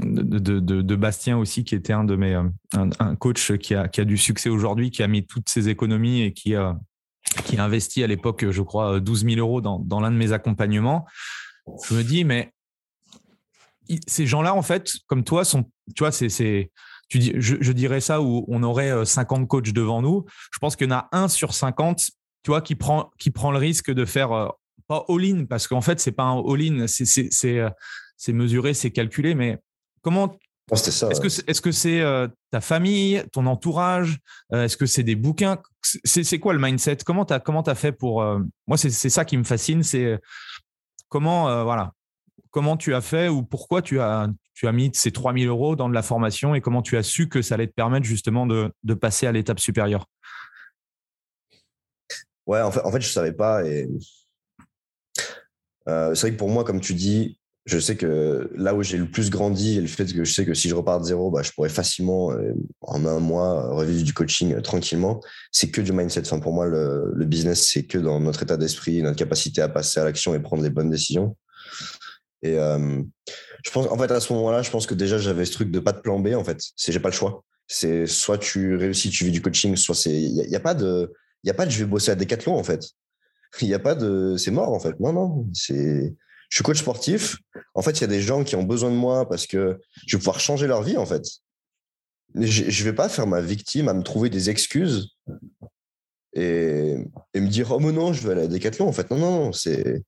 [0.00, 2.40] de, de, Bastien aussi, qui était un de mes
[2.72, 6.22] un, coach qui a, qui a du succès aujourd'hui, qui a mis toutes ses économies
[6.22, 6.78] et qui a,
[7.44, 10.32] qui a investi à l'époque, je crois, 12 000 euros dans, dans l'un de mes
[10.32, 11.04] accompagnements.
[11.88, 12.52] Je me dis, mais
[14.06, 16.70] ces gens-là, en fait, comme toi, sont, tu vois, c'est
[17.08, 20.24] tu dis, je, dirais ça où on aurait 50 euh, coachs devant nous.
[20.52, 22.10] Je pense qu'il y en a un sur 50, tu
[22.48, 24.48] vois, qui prend, qui prend le risque de faire euh,
[24.88, 27.70] pas all-in, parce qu'en fait, c'est pas un all-in, c'est euh,
[28.28, 29.58] mesuré, c'est calculé, mais
[30.02, 30.36] comment
[30.72, 34.18] est-ce que c'est ta famille, ton entourage
[34.50, 35.58] Est-ce que c'est des bouquins?
[35.82, 36.98] C'est quoi le mindset?
[37.04, 38.22] Comment tu as comment as fait pour
[38.66, 39.82] Moi, c'est ça qui me fascine.
[39.82, 40.18] C'est
[41.10, 41.92] comment voilà
[42.54, 45.88] comment tu as fait ou pourquoi tu as tu as mis ces 3000 euros dans
[45.88, 48.72] de la formation et comment tu as su que ça allait te permettre justement de,
[48.94, 50.08] passer à l'étape supérieure?
[52.46, 53.66] Ouais, en fait, en fait je ne savais pas.
[53.66, 53.88] Et...
[55.88, 58.98] Euh, c'est vrai que pour moi, comme tu dis, je sais que là où j'ai
[58.98, 61.30] le plus grandi et le fait que je sais que si je repars de zéro,
[61.30, 65.80] bah, je pourrais facilement, euh, en un mois, revivre du coaching euh, tranquillement, c'est que
[65.80, 66.20] du mindset.
[66.20, 69.68] Enfin, pour moi, le, le business, c'est que dans notre état d'esprit, notre capacité à
[69.68, 71.36] passer à l'action et prendre les bonnes décisions.
[72.42, 72.58] Et
[73.64, 75.80] je pense, en fait, à ce moment-là, je pense que déjà, j'avais ce truc de
[75.80, 76.60] pas de plan B, en fait.
[76.76, 77.44] C'est, j'ai pas le choix.
[77.66, 80.12] C'est soit tu réussis, tu vis du coaching, soit c'est.
[80.12, 81.12] Il n'y a, pas de.
[81.42, 82.84] Il y a pas de je vais bosser à Decathlon, en fait.
[83.62, 84.36] Il n'y a pas de.
[84.36, 84.98] C'est mort, en fait.
[85.00, 85.46] Non, non.
[85.54, 86.14] C'est.
[86.50, 87.38] Je suis coach sportif.
[87.74, 90.16] En fait, il y a des gens qui ont besoin de moi parce que je
[90.16, 91.24] vais pouvoir changer leur vie, en fait.
[92.34, 95.16] Je ne vais pas faire ma victime à me trouver des excuses
[96.34, 96.96] et,
[97.34, 98.86] me dire Oh, mais non, je vais aller à Decathlon.
[98.86, 99.52] En fait, non, non, non.
[99.52, 100.02] C'est,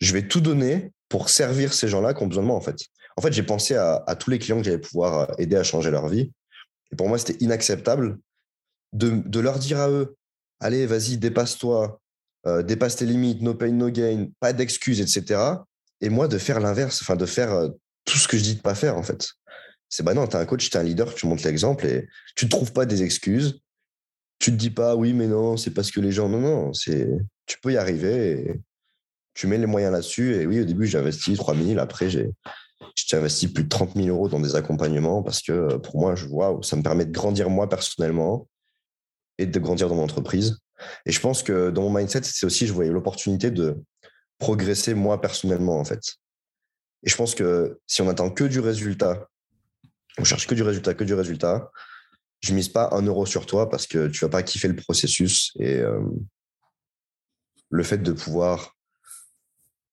[0.00, 2.76] je vais tout donner pour servir ces gens-là qui ont besoin de moi, en fait.
[3.16, 5.90] En fait, j'ai pensé à, tous les clients que j'allais pouvoir euh, aider à changer
[5.90, 6.32] leur vie.
[6.92, 8.18] Et pour moi, c'était inacceptable
[8.92, 10.16] de, leur dire à eux,
[10.60, 12.00] allez, vas-y, dépasse-toi,
[12.46, 15.40] euh, dépasse tes limites, no pain, no gain, pas d'excuses, etc.
[16.00, 17.68] Et moi, de faire l'inverse, enfin, de faire euh,
[18.04, 19.28] tout ce que je dis de pas faire, en fait.
[19.88, 22.08] C'est bah non, tu es un coach, tu es un leader, tu montres l'exemple et
[22.34, 23.60] tu ne trouves pas des excuses.
[24.40, 26.28] Tu te dis pas, oui, mais non, c'est parce que les gens.
[26.28, 28.60] Non, non, tu peux y arriver.
[29.34, 30.34] Tu mets les moyens là-dessus.
[30.36, 31.78] Et oui, au début, j'ai investi 3 000.
[31.78, 32.32] Après, j'ai
[33.12, 36.26] investi plus de 30 000 euros dans des accompagnements parce que euh, pour moi, je
[36.26, 38.48] vois, ça me permet de grandir moi personnellement
[39.38, 40.58] et de grandir dans mon entreprise.
[41.06, 43.82] Et je pense que dans mon mindset, c'est aussi, je voyais l'opportunité de
[44.38, 46.16] progresser moi personnellement, en fait.
[47.04, 49.28] Et je pense que si on attend que du résultat,
[50.18, 51.70] on cherche que du résultat, que du résultat,
[52.40, 55.52] je mise pas un euro sur toi parce que tu vas pas kiffer le processus
[55.58, 56.00] et euh,
[57.70, 58.73] le fait de pouvoir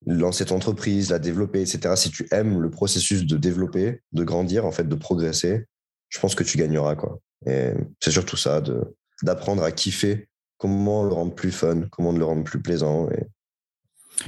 [0.05, 1.95] lancer ton entreprise, la développer, etc.
[1.95, 5.65] Si tu aimes le processus de développer, de grandir, en fait, de progresser,
[6.09, 7.19] je pense que tu gagneras, quoi.
[7.45, 12.23] Et c'est surtout ça, de, d'apprendre à kiffer comment le rendre plus fun, comment le
[12.23, 13.09] rendre plus plaisant.
[13.09, 13.25] Et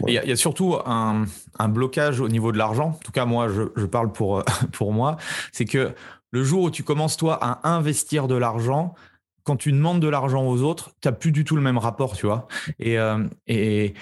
[0.08, 1.26] Il y, a surtout un,
[1.70, 2.90] blocage au niveau de l'argent.
[2.90, 5.18] En tout cas, moi, je, parle pour, pour moi.
[5.52, 5.94] C'est que
[6.32, 8.96] le jour où tu commences, toi, à investir de l'argent,
[9.44, 12.16] quand tu demandes de l'argent aux autres, tu n'as plus du tout le même rapport,
[12.16, 12.48] tu vois.
[12.80, 13.94] Et, euh, et,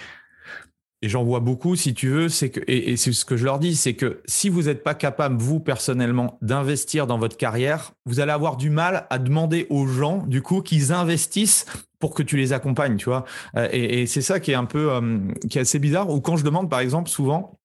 [1.03, 3.57] et j'en vois beaucoup, si tu veux, c'est que, et, c'est ce que je leur
[3.57, 8.19] dis, c'est que si vous n'êtes pas capable, vous, personnellement, d'investir dans votre carrière, vous
[8.19, 11.65] allez avoir du mal à demander aux gens, du coup, qu'ils investissent
[11.99, 13.25] pour que tu les accompagnes, tu vois.
[13.57, 16.37] Euh, et, c'est ça qui est un peu, euh, qui est assez bizarre, ou quand
[16.37, 17.57] je demande, par exemple, souvent,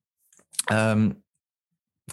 [0.72, 1.10] euh,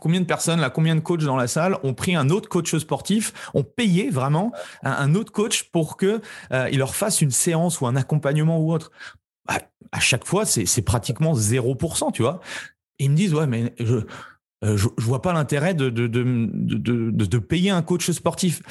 [0.02, 2.76] combien de personnes, là, combien de coachs dans la salle ont pris un autre coach
[2.76, 6.20] sportif, ont payé vraiment un, autre coach pour que
[6.72, 8.92] il leur fasse une séance ou un accompagnement ou autre
[9.48, 12.40] à, chaque fois, c'est pratiquement 0%, tu vois.
[13.00, 13.98] ils me disent, ouais, mais je,
[14.64, 18.62] euh, je, vois pas l'intérêt de de, de, de, de, payer un coach sportif.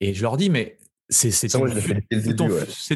[0.00, 0.77] Et je leur dis, mais
[1.08, 1.66] c'est ton,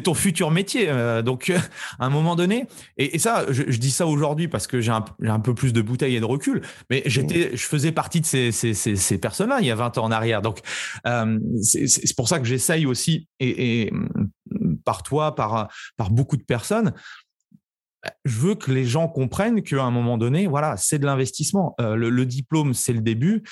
[0.03, 0.85] ton, futur métier.
[0.89, 1.51] Euh, donc,
[1.99, 5.39] à un moment donné, et, ça, je, dis ça aujourd'hui parce que j'ai un, un,
[5.39, 8.73] peu plus de bouteilles et de recul, mais j'étais, je faisais partie de ces, ces,
[8.73, 10.41] ces, personnes-là il y a 20 ans en arrière.
[10.41, 10.59] Donc,
[11.07, 13.93] euh, c'est pour ça que j'essaye aussi, et, et,
[14.85, 16.93] par toi, par, par beaucoup de personnes,
[18.25, 21.75] je veux que les gens comprennent qu'à un moment donné, voilà, c'est de l'investissement.
[21.79, 23.43] Euh, le, diplôme, c'est le début,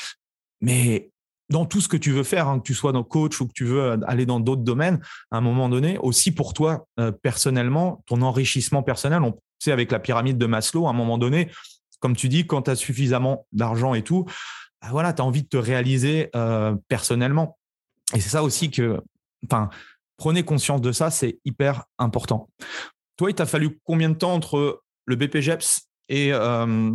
[0.59, 1.11] mais
[1.51, 3.53] dans tout ce que tu veux faire, hein, que tu sois dans coach ou que
[3.53, 8.03] tu veux aller dans d'autres domaines, à un moment donné, aussi pour toi euh, personnellement,
[8.07, 11.51] ton enrichissement personnel, on sait avec la pyramide de Maslow, à un moment donné,
[11.99, 14.25] comme tu dis, quand tu as suffisamment d'argent et tout,
[14.81, 17.59] bah voilà, tu as envie de te réaliser euh, personnellement.
[18.15, 18.99] Et c'est ça aussi que,
[20.17, 22.49] prenez conscience de ça, c'est hyper important.
[23.17, 26.91] Toi, il t'a fallu combien de temps entre le BPGEPS et, euh,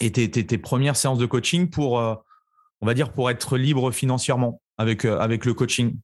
[0.00, 2.00] et tes, tes, premières séances de coaching pour
[2.80, 5.96] on va dire, pour être libre financièrement avec, euh, avec le coaching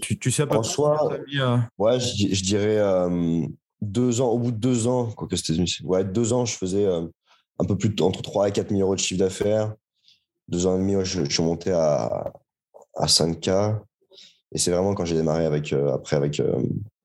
[0.00, 3.46] tu, tu sais pas En soi, euh ouais, je, dirais euh,
[3.80, 6.86] deux ans, au bout de deux ans, quoi que c'était ouais, deux ans, je faisais
[6.86, 9.74] un peu plus de, entre 3 et 4 000 euros de chiffre d'affaires.
[10.48, 12.32] Deux ans et demi, je, suis monté à,
[12.96, 13.80] à 5K.
[14.52, 16.40] Et c'est vraiment quand j'ai démarré avec, après avec,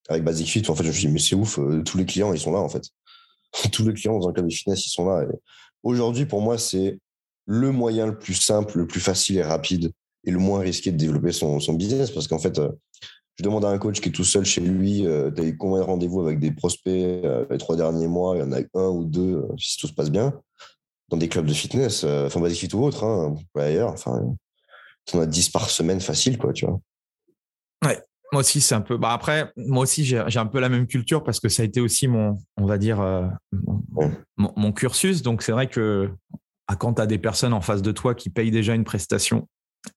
[0.09, 2.33] avec Basic Fit, en fait, je me suis dit, mais c'est ouf, tous les clients,
[2.33, 2.83] ils sont là, en fait.
[3.71, 5.25] tous les clients dans un club de fitness, ils sont là.
[5.83, 6.99] Aujourd'hui, pour moi, c'est
[7.47, 9.91] le moyen le plus simple, le plus facile et rapide
[10.25, 12.11] et le moins risqué de développer son, business.
[12.11, 12.69] Parce qu'en fait, euh,
[13.35, 15.57] je demande à un coach qui est tout seul chez lui, euh, tu as eu
[15.57, 18.59] combien de rendez-vous avec des prospects euh, les trois derniers mois Il y en a
[18.75, 20.33] un ou deux, si tout se passe bien,
[21.09, 23.93] dans des clubs de fitness, enfin Basic Fit ou autre, hein, ailleurs.
[23.93, 24.35] Enfin,
[25.05, 26.79] tu en as 10 par semaine facile, quoi, tu vois.
[27.85, 28.01] Ouais.
[28.33, 28.97] Moi aussi, c'est un peu.
[28.97, 31.79] Bah après, moi aussi, j'ai un peu la même culture parce que ça a été
[31.79, 32.97] aussi mon, on va dire,
[34.35, 35.21] mon, cursus.
[35.21, 36.11] Donc, c'est vrai que
[36.75, 39.47] quand tu as des personnes en face de toi qui payent déjà une prestation,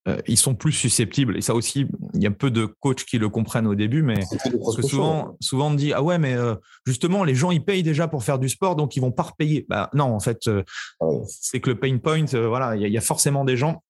[0.08, 1.36] euh, ils sont plus susceptibles.
[1.36, 4.20] Et ça aussi, il y a peu de coachs qui le comprennent au début, mais
[4.62, 6.54] parce que souvent, souvent on me dit ah ouais, mais euh,
[6.86, 9.66] justement les gens ils payent déjà pour faire du sport, donc ils vont pas repayer.
[9.68, 10.62] Bah non, en fait, euh,
[11.00, 13.82] ah c'est que le pain point, voilà, il y, a forcément des gens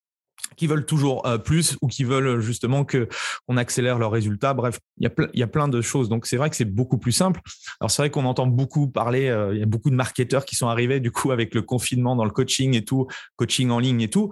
[0.56, 3.08] qui veulent toujours plus ou qui veulent justement que
[3.48, 4.54] on accélère leurs résultats.
[4.54, 6.08] Bref, il y a, plein de choses.
[6.08, 7.40] Donc c'est vrai que c'est beaucoup plus simple.
[7.80, 9.34] Alors c'est vrai qu'on entend beaucoup parler.
[9.52, 12.24] il y a beaucoup de marketeurs qui sont arrivés du coup avec le confinement dans
[12.24, 14.30] le coaching et tout, coaching en ligne et tout.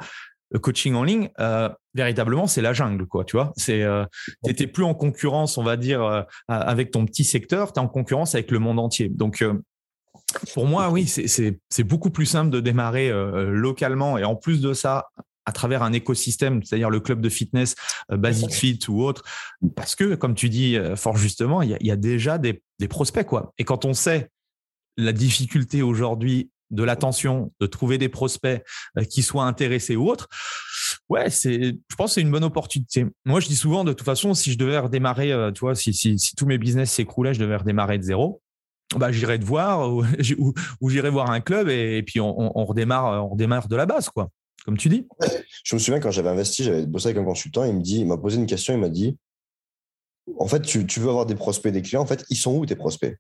[0.51, 1.29] Le coaching en ligne,
[1.95, 3.25] véritablement, c'est la jungle, quoi.
[3.25, 4.05] Tu vois, c'est euh,
[4.73, 8.51] plus en concurrence, on va dire, avec ton petit secteur, tu es en concurrence avec
[8.51, 9.09] le monde entier.
[9.09, 9.45] Donc
[10.53, 15.07] pour moi, oui, c'est beaucoup plus simple de démarrer localement et en plus de ça,
[15.49, 17.75] à travers un écosystème, c'est-à-dire le club de fitness
[18.13, 19.25] euh, Basic Fit ou autre,
[19.75, 23.27] parce que, comme tu dis euh, fort justement, il y, a déjà des, prospects.
[23.27, 23.55] quoi.
[23.57, 24.29] Et quand on sait
[24.99, 28.63] la difficulté aujourd'hui de l'attention, de trouver des prospects
[28.99, 30.29] euh, qui soient intéressés ou autres,
[31.09, 33.07] ouais, c'est, je pense que c'est une bonne opportunité.
[33.25, 36.19] Moi, je dis souvent, de toute façon, si je devais redémarrer, tu vois, si, si,
[36.37, 38.43] tous mes business s'écroulaient, je devais redémarrer de zéro.
[38.97, 40.05] Bah, j'irais te voir ou,
[40.91, 44.29] j'irais voir un club et, puis on, on, redémarre, on redémarre de la base, quoi
[44.69, 45.09] comme tu dis.
[45.65, 48.07] Je me souviens quand j'avais investi, j'avais bossé avec un consultant, il me dit, il
[48.07, 49.17] m'a posé une question, il m'a dit,
[50.39, 52.77] en fait, tu, veux avoir des prospects, des clients, en fait, ils sont où tes
[52.77, 53.17] prospects?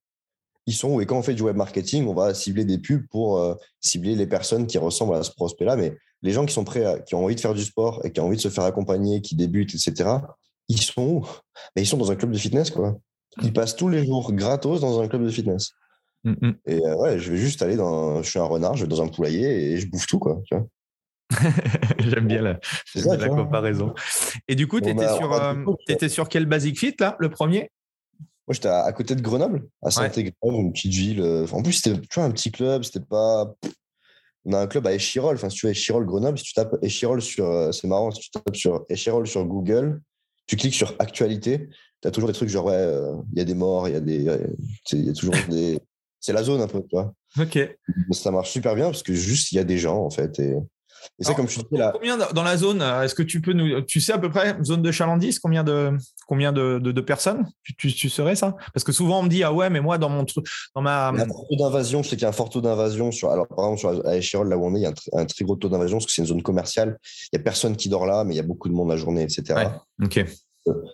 [0.66, 1.00] Ils sont où?
[1.00, 4.14] Et quand on fait du web marketing, on va cibler des pubs pour euh, cibler
[4.14, 7.24] les personnes qui ressemblent à ce prospect-là, mais les gens qui sont prêts, qui ont
[7.24, 9.74] envie de faire du sport et qui ont envie de se faire accompagner, qui débutent,
[9.74, 10.16] etc.,
[10.68, 11.26] ils sont où?
[11.74, 12.98] Mais Ils sont dans un club de fitness, quoi.
[13.42, 15.70] Ils passent tous les jours gratos dans un club de fitness.
[16.24, 16.54] Mm, mm.
[16.66, 18.22] Et euh, ouais, je vais juste aller dans.
[18.22, 20.42] Je suis un renard, je vais dans un poulailler et je bouffe tout, quoi.
[20.44, 20.66] Tu vois
[21.98, 22.58] J'aime bien la,
[22.94, 23.94] la comparaison.
[24.46, 25.54] Et du coup, tu étais, sur, euh,
[25.88, 27.70] étais sur quel Basic Fit, là, le premier?
[28.46, 31.20] Moi, j'étais à, côté de Grenoble, à Saint-Égrave, une petite ville.
[31.20, 33.54] Euh, en plus, c'était un petit club, c'était pas.
[34.46, 35.34] On a un club à Échirol.
[35.36, 37.46] Enfin, si tu veux Échirol, Grenoble, si tu tapes Échirol sur.
[37.46, 40.00] Euh, c'est marrant, si tu tapes sur Échirol sur Google,
[40.46, 41.68] tu cliques sur Actualité,
[42.00, 42.86] tu as toujours des trucs genre, ouais,
[43.32, 44.16] il y a des morts, il y, a des,
[44.92, 45.78] il y a toujours des,
[46.20, 47.14] c'est la zone un peu, tu vois.
[47.38, 47.58] Ok.
[48.12, 50.38] Ça marche super bien parce que juste, il y a des gens, en fait.
[50.40, 50.56] Et,
[51.20, 51.90] et ça, comme je dis là.
[51.92, 53.80] Combien dans la zone Est-ce que tu peux nous.
[53.82, 57.46] Tu sais à peu près, zone de chalandise, combien de, combien de, de, personnes?
[57.62, 58.56] Tu, tu, serais ça?
[58.72, 60.46] Parce que souvent, on me dit, ah ouais, mais moi, dans mon truc.
[60.74, 61.10] Dans ma.
[61.14, 62.02] Il y a un taux d'invasion.
[62.02, 63.10] Je sais qu'il y a un fort taux d'invasion.
[63.10, 65.26] Sur, alors, par exemple, sur, à Échirol, là où on est, il y a un,
[65.26, 66.98] très gros taux d'invasion parce que c'est une zone commerciale.
[67.32, 68.96] Il n'y a personne qui dort là, mais il y a beaucoup de monde la
[68.96, 69.42] journée, etc.
[69.54, 70.04] Ouais.
[70.04, 70.24] Ok.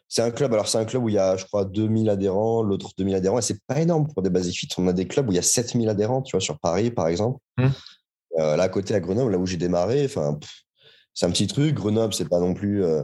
[0.09, 2.63] C'est un club, alors c'est un club où il y a, je crois, 2000 adhérents,
[2.63, 4.69] l'autre 2000 adhérents, et c'est pas énorme pour des Basic Fit.
[4.79, 7.09] On a des clubs où il y a 7000 adhérents, tu vois, sur Paris, par
[7.09, 7.41] exemple.
[7.59, 7.67] Mmh.
[8.39, 11.75] Euh, là, à côté, à Grenoble, là où j'ai démarré, c'est un petit truc.
[11.75, 12.85] Grenoble, c'est pas non plus.
[12.85, 13.03] Euh,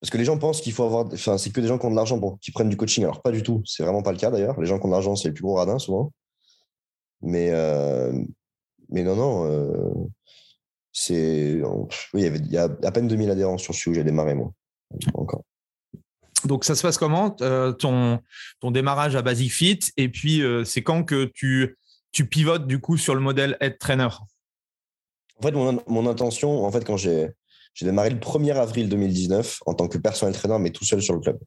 [0.00, 1.06] parce que les gens pensent qu'il faut avoir.
[1.12, 3.04] Enfin, c'est que des gens qui ont de l'argent qui prennent du coaching.
[3.04, 3.62] Alors, pas du tout.
[3.64, 4.60] C'est vraiment pas le cas d'ailleurs.
[4.60, 6.12] Les gens qui ont de l'argent, c'est les plus gros radins souvent.
[7.22, 8.12] Mais, euh,
[8.90, 10.10] mais non, non.
[10.92, 11.60] c'est.
[12.12, 14.52] Oui, il y, a à peine 2000 adhérents sur ce où j'ai démarré, moi.
[16.44, 18.20] Donc, ça se passe comment ton,
[18.70, 19.80] démarrage à Basic Fit?
[19.96, 21.78] Et puis, c'est quand que tu,
[22.12, 24.08] tu pivotes du coup sur le modèle Head Trainer?
[25.38, 27.30] En fait, mon, intention, en fait, quand j'ai
[27.82, 31.20] démarré le 1er avril 2019 en tant que personnel trainer, mais tout seul sur le
[31.20, 31.38] club.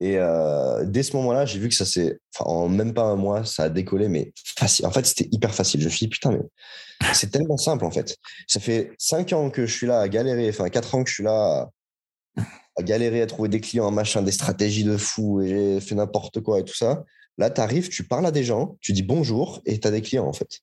[0.00, 3.44] Et euh, dès ce moment-là, j'ai vu que ça s'est, en même pas un mois,
[3.44, 4.86] ça a décollé, mais facile.
[4.86, 5.80] En fait, c'était hyper facile.
[5.80, 8.16] Je me suis dit, putain, mais c'est tellement simple, en fait.
[8.46, 11.14] Ça fait cinq ans que je suis là à galérer, enfin, quatre ans que je
[11.14, 11.68] suis là
[12.76, 16.40] à, galérer, à trouver des clients, machin, des stratégies de fou, et j'ai fait n'importe
[16.40, 17.04] quoi et tout ça.
[17.36, 20.02] Là, tu arrives, tu parles à des gens, tu dis bonjour, et tu as des
[20.02, 20.60] clients, en fait.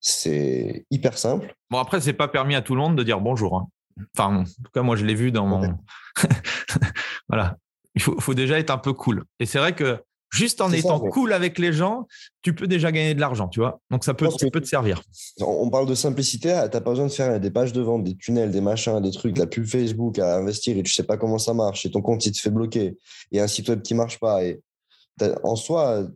[0.00, 1.54] C'est hyper simple.
[1.70, 3.56] Bon, après, c'est pas permis à tout le monde de dire bonjour.
[3.56, 3.68] Hein.
[4.16, 5.74] Enfin, en tout cas, moi, je l'ai vu dans mon.
[7.28, 7.56] voilà.
[7.94, 9.24] Il faut, déjà être un peu cool.
[9.40, 9.98] Et c'est vrai que
[10.30, 12.06] juste en étant cool avec les gens,
[12.40, 13.80] tu peux déjà gagner de l'argent, tu vois.
[13.90, 15.02] Donc, ça peut, peut te servir.
[15.40, 16.52] On parle de simplicité.
[16.52, 19.00] Ah, tu n'as pas besoin de faire des pages de vente, des tunnels, des machins,
[19.00, 21.84] des trucs, de la pub Facebook à investir et tu sais pas comment ça marche
[21.84, 22.96] et ton compte, il te fait bloquer
[23.32, 24.44] et un site web qui marche pas.
[24.44, 24.62] Et
[25.42, 26.06] en soi,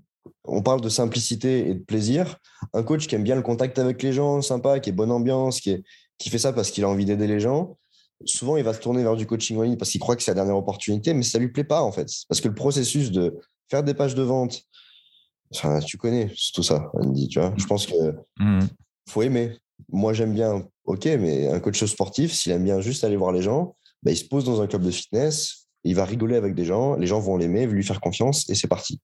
[0.45, 2.39] on parle de simplicité et de plaisir.
[2.73, 5.61] Un coach qui aime bien le contact avec les gens, sympa, qui est bonne ambiance,
[5.61, 5.83] qui,
[6.19, 7.77] qui fait ça parce qu'il a envie d'aider les gens,
[8.25, 10.31] souvent il va se tourner vers du coaching en ligne parce qu'il croit que c'est
[10.31, 12.09] la dernière opportunité, mais ça lui plaît pas en fait.
[12.29, 13.39] Parce que le processus de
[13.71, 14.63] faire des pages de vente,
[15.87, 17.55] tu connais tout ça, Andy, tu vois.
[17.57, 17.95] Je pense que
[18.39, 18.61] mmh.
[19.09, 19.57] faut aimer.
[19.91, 23.43] Moi j'aime bien, ok, mais un coach sportif, s'il aime bien juste aller voir les
[23.43, 26.65] gens, bah, il se pose dans un club de fitness, il va rigoler avec des
[26.65, 29.01] gens, les gens vont l'aimer, lui faire confiance et c'est parti.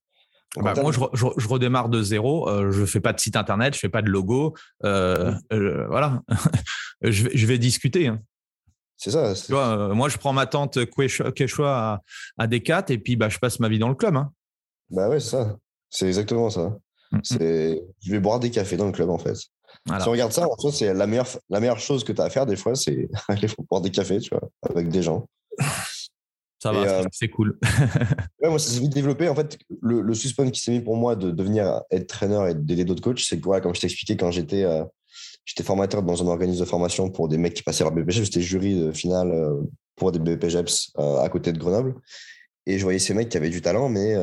[0.57, 2.49] Bah, moi, je, redémarre de zéro.
[2.49, 4.53] Euh, je fais pas de site internet, je fais pas de logo.
[4.83, 6.21] Euh, euh, voilà,
[7.01, 8.07] je, vais, je, vais, discuter.
[8.07, 8.19] Hein.
[8.97, 9.33] C'est ça.
[9.93, 12.01] moi, je prends ma tante Quechua à,
[12.37, 14.15] à Decat et puis bah, je passe ma vie dans le club.
[14.15, 14.31] Hein.
[14.89, 15.55] Bah ouais, c'est ça.
[15.89, 16.77] C'est exactement ça.
[17.11, 17.21] Mm, mm.
[17.23, 19.35] C'est, je vais boire des cafés dans le club en fait.
[19.35, 22.25] Si on regarde ça, en fait, c'est la meilleure, la meilleure chose que tu as
[22.25, 25.27] à faire des fois, c'est aller boire des cafés, tu vois, avec des gens.
[26.61, 27.57] Ça va, euh, c'est cool.
[28.41, 29.27] ouais, moi, ça s'est vite développé.
[29.27, 32.53] En fait, le, le suspense qui s'est mis pour moi de devenir être traîneur et
[32.53, 34.83] d'aider d'autres coachs, c'est que, comme je t'expliquais, quand j'étais euh,
[35.43, 38.41] j'étais formateur dans un organisme de formation pour des mecs qui passaient leur BPGEPS, j'étais
[38.41, 39.59] jury de finale euh,
[39.95, 41.95] pour des BPGEPS à côté de Grenoble.
[42.67, 44.15] Et je voyais ces mecs qui avaient du talent, mais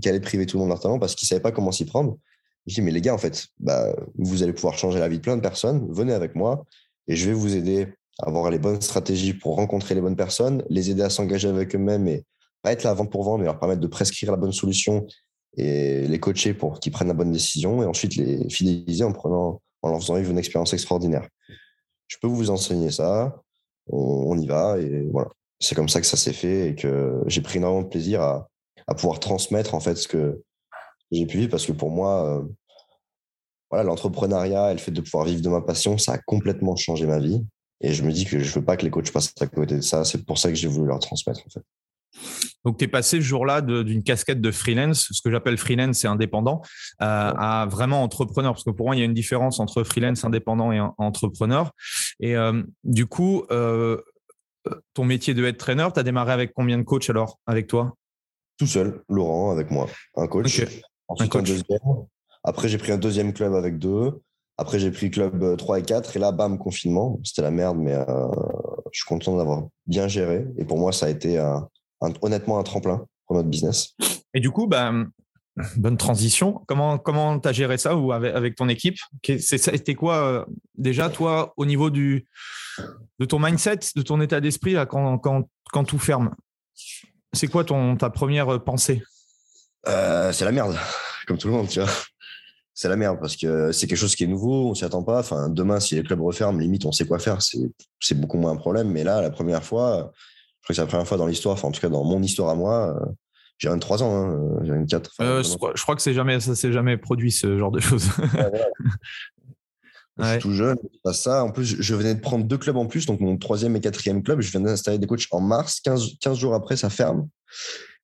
[0.00, 1.72] qui allaient priver tout le monde de leur talent parce qu'ils ne savaient pas comment
[1.72, 2.18] s'y prendre.
[2.66, 5.22] Je dis, mais les gars, en fait, bah, vous allez pouvoir changer la vie de
[5.22, 5.86] plein de personnes.
[5.92, 6.64] Venez avec moi
[7.08, 7.88] et je vais vous aider
[8.22, 12.06] avoir les bonnes stratégies pour rencontrer les bonnes personnes, les aider à s'engager avec eux-mêmes
[12.08, 12.24] et
[12.62, 15.06] pas être là vente pour vendre, mais leur permettre de prescrire la bonne solution
[15.56, 19.60] et les coacher pour qu'ils prennent la bonne décision et ensuite les fidéliser en prenant,
[19.82, 21.28] en leur faisant vivre une expérience extraordinaire.
[22.06, 23.42] Je peux vous enseigner ça,
[23.88, 25.30] on, y va et voilà.
[25.60, 28.48] C'est comme ça que ça s'est fait et que j'ai pris énormément de plaisir à,
[28.96, 30.42] pouvoir transmettre en fait ce que
[31.10, 32.42] j'ai pu vivre parce que pour moi, euh,
[33.70, 37.06] voilà, l'entrepreneuriat et le fait de pouvoir vivre de ma passion, ça a complètement changé
[37.06, 37.44] ma vie.
[37.80, 39.80] Et je me dis que je veux pas que les coachs passent à côté de
[39.80, 40.04] ça.
[40.04, 41.62] C'est pour ça que j'ai voulu leur transmettre, en fait.
[42.64, 46.06] Donc, tu es passé ce jour-là d'une casquette de freelance, ce que j'appelle freelance et
[46.06, 46.62] indépendant,
[47.02, 48.52] euh, à vraiment entrepreneur.
[48.52, 51.72] Parce que pour moi, il y a une différence entre freelance, indépendant et entrepreneur.
[52.20, 54.00] Et euh, du coup, euh,
[54.94, 57.94] ton métier de head trainer, tu as démarré avec combien de coachs alors, avec toi?
[58.58, 60.62] Tout seul, Laurent, avec moi, un coach.
[61.18, 61.50] un coach.
[62.44, 64.20] Après, j'ai pris un deuxième club avec deux.
[64.56, 67.18] Après, j'ai pris club 3 euh, et 4 et là, bam, confinement.
[67.24, 68.04] C'était la merde, mais euh,
[68.92, 70.46] je suis content d'avoir bien géré.
[70.58, 71.42] Et pour moi, ça a été
[72.22, 73.96] honnêtement un tremplin pour notre business.
[74.32, 74.92] Et du coup, bah,
[75.76, 76.62] bonne transition.
[76.68, 78.98] Comment comment as géré ça ou avec, ton équipe?
[79.38, 80.44] C'était quoi euh,
[80.76, 82.26] déjà toi au niveau du
[83.18, 86.34] de ton mindset, de ton état d'esprit quand, quand, quand tout ferme?
[87.32, 89.02] C'est quoi ton ta première pensée?
[89.86, 90.76] C'est la merde,
[91.26, 91.90] comme tout le monde, tu vois
[92.74, 95.20] c'est la merde parce que c'est quelque chose qui est nouveau, on s'y attend pas.
[95.20, 97.38] Enfin, demain, si les clubs referment, limite, on sait quoi faire.
[97.40, 98.90] C'est beaucoup moins un problème.
[98.90, 101.68] Mais là, la première fois, je crois que c'est la première fois dans l'histoire, enfin,
[101.68, 102.98] en tout cas, dans mon histoire à moi,
[103.58, 105.10] j'ai 23 ans, hein, j'ai 24.
[105.20, 108.08] Euh, je, crois, que jamais, ça s'est jamais produit ce genre de choses.
[110.16, 111.42] Je suis tout jeune, pas ça.
[111.42, 114.22] En plus, je venais de prendre deux clubs en plus, donc mon troisième et quatrième
[114.22, 114.40] club.
[114.40, 115.80] Je viens d'installer des coachs en mars.
[115.80, 117.28] 15, 15 jours après, ça ferme.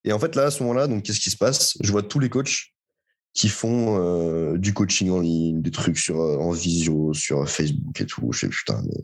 [0.03, 1.79] Et en fait, là, à ce moment-là, donc qu'est-ce qui se passe?
[1.81, 2.73] Je vois tous les coachs
[3.33, 8.01] qui font euh, du coaching en ligne, des trucs sur euh, en visio, sur Facebook
[8.01, 8.33] et tout.
[8.33, 9.03] Je fais putain, mais,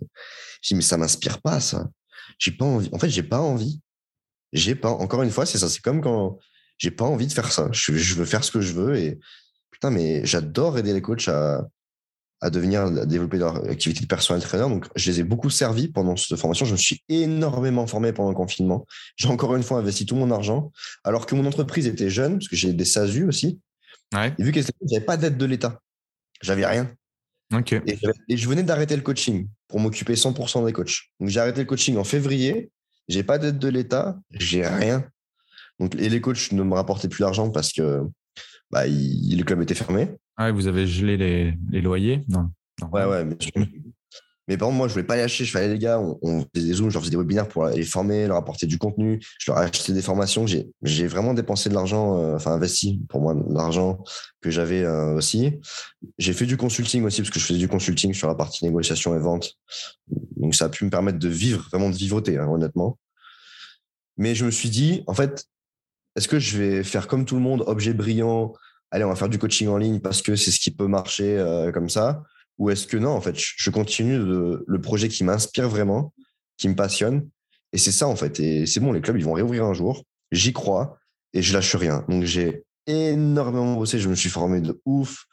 [0.62, 1.88] je dis, mais ça m'inspire pas ça.
[2.38, 2.88] J'ai pas envie.
[2.92, 3.80] En fait, j'ai pas envie.
[4.52, 4.90] J'ai pas.
[4.90, 5.68] Encore une fois, c'est ça.
[5.68, 6.38] C'est comme quand
[6.78, 7.68] j'ai pas envie de faire ça.
[7.72, 9.18] Je, veux faire ce que je veux et
[9.70, 11.66] putain, mais j'adore aider les coachs à,
[12.40, 14.68] à devenir, à développer leur activité de personnel trainer.
[14.68, 16.66] Donc, je les ai beaucoup servis pendant cette formation.
[16.66, 18.86] Je me suis énormément formé pendant le confinement.
[19.16, 20.72] J'ai encore une fois investi tout mon argent,
[21.04, 23.60] alors que mon entreprise était jeune, parce que j'ai des SASU aussi.
[24.14, 25.80] Et vu que j'avais pas d'aide de l'État,
[26.40, 26.90] j'avais rien.
[28.28, 31.10] Et, je venais d'arrêter le coaching pour m'occuper 100% des coachs.
[31.20, 32.70] Donc, j'ai arrêté le coaching en février.
[33.08, 35.08] J'ai pas d'aide de l'État, j'ai rien.
[35.78, 38.02] Donc, et les coachs ne me rapportaient plus d'argent parce que
[38.70, 40.08] bah, il, le club était fermé.
[40.36, 42.24] Ah, vous avez gelé les, les loyers?
[42.28, 42.50] Non.
[42.90, 43.24] Ouais, ouais.
[43.24, 43.36] Mais,
[44.48, 45.44] mais, par contre, moi, je voulais pas lâcher.
[45.44, 47.82] Je fallait, les gars, on, faisait des zooms, je leur faisais des webinaires pour les
[47.84, 49.20] former, leur apporter du contenu.
[49.38, 50.46] Je leur ai acheté des formations.
[50.46, 54.04] J'ai vraiment dépensé de l'argent, euh, enfin, investi pour moi, de l'argent
[54.40, 55.58] que j'avais euh, aussi.
[56.18, 59.16] J'ai fait du consulting aussi, parce que je faisais du consulting sur la partie négociation
[59.16, 59.54] et vente.
[60.36, 62.98] Donc, ça a pu me permettre de vivre, vraiment de vivoter, hein, honnêtement.
[64.16, 65.46] Mais je me suis dit, en fait,
[66.14, 68.54] est-ce que je vais faire comme tout le monde, objet brillant,
[68.92, 71.36] allez, on va faire du coaching en ligne parce que c'est ce qui peut marcher
[71.36, 72.22] euh, comme ça?
[72.58, 76.14] Ou est-ce que non, en fait, je continue le projet qui m'inspire vraiment,
[76.56, 77.28] qui me passionne
[77.72, 78.40] Et c'est ça, en fait.
[78.40, 80.04] Et c'est bon, les clubs, ils vont réouvrir un jour.
[80.32, 80.98] J'y crois
[81.32, 82.04] et je lâche rien.
[82.08, 83.98] Donc, j'ai énormément bossé.
[83.98, 85.26] Je me suis formé de ouf.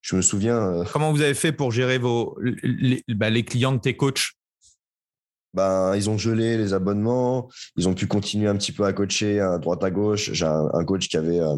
[0.00, 0.56] Je me souviens.
[0.56, 4.32] Euh, Comment vous avez fait pour gérer vos, les, bah, les clients de tes coachs?
[5.54, 9.40] Ben, ils ont gelé les abonnements, ils ont pu continuer un petit peu à coacher
[9.40, 10.30] à droite à gauche.
[10.32, 11.56] J'ai un, coach qui avait, euh,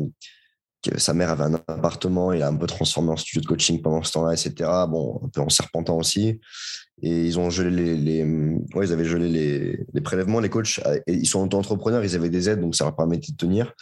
[0.97, 4.03] sa mère avait un appartement, il a un peu transformé en studio de coaching pendant
[4.03, 4.71] ce temps-là, etc.
[4.89, 6.41] Bon, un peu en serpentant aussi.
[7.03, 8.25] Et ils ont gelé les, les
[8.75, 10.41] ouais, ils avaient gelé les, les, prélèvements.
[10.41, 13.37] Les coachs, euh, ils sont auto-entrepreneurs, ils avaient des aides, donc ça leur permettait de
[13.37, 13.73] tenir.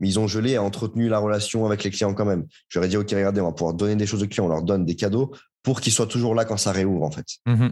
[0.00, 2.46] Mais ils ont gelé et entretenu la relation avec les clients quand même.
[2.68, 4.84] J'aurais dit, OK, regardez, on va pouvoir donner des choses aux clients, on leur donne
[4.84, 7.26] des cadeaux pour qu'ils soient toujours là quand ça réouvre, en fait.
[7.46, 7.68] Mmh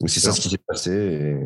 [0.00, 0.92] donc c'est ça ce qui s'est passé.
[0.92, 1.40] Et...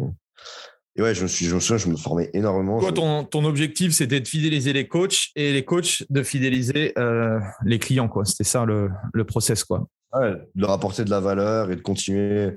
[1.01, 2.79] ouais, je me suis, je me souviens, je me formais énormément.
[2.79, 7.41] Toi, ton, ton, objectif, c'était de fidéliser les coachs et les coachs de fidéliser euh,
[7.65, 8.25] les clients, quoi.
[8.25, 9.89] C'était ça le, le process, quoi.
[10.13, 12.51] Ouais, de leur apporter de la valeur et de continuer.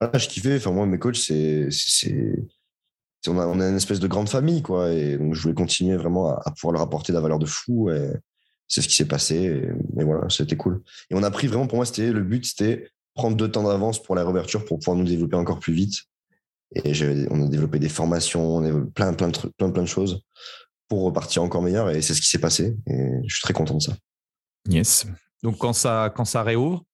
[0.00, 0.56] Ah, je kiffais.
[0.56, 2.34] Enfin, moi, mes coachs, c'est, c'est,
[3.28, 4.90] on a, on a une espèce de grande famille, quoi.
[4.90, 7.90] Et donc, je voulais continuer vraiment à, pouvoir leur apporter de la valeur de fou.
[7.90, 8.12] Et
[8.66, 9.34] c'est ce qui s'est passé.
[9.36, 10.82] Et, et voilà, c'était cool.
[11.10, 14.02] Et on a pris vraiment, pour moi, c'était le but, c'était prendre deux temps d'avance
[14.02, 15.94] pour la réouverture pour pouvoir nous développer encore plus vite.
[16.74, 16.92] Et
[17.30, 20.22] on a développé des formations, on a plein, plein, de plein, plein de choses
[20.88, 21.90] pour repartir encore meilleur.
[21.90, 22.76] Et c'est ce qui s'est passé.
[22.86, 23.92] Et je suis très content de ça.
[24.68, 25.06] Yes.
[25.42, 26.84] Donc, quand ça, quand ça réouvre?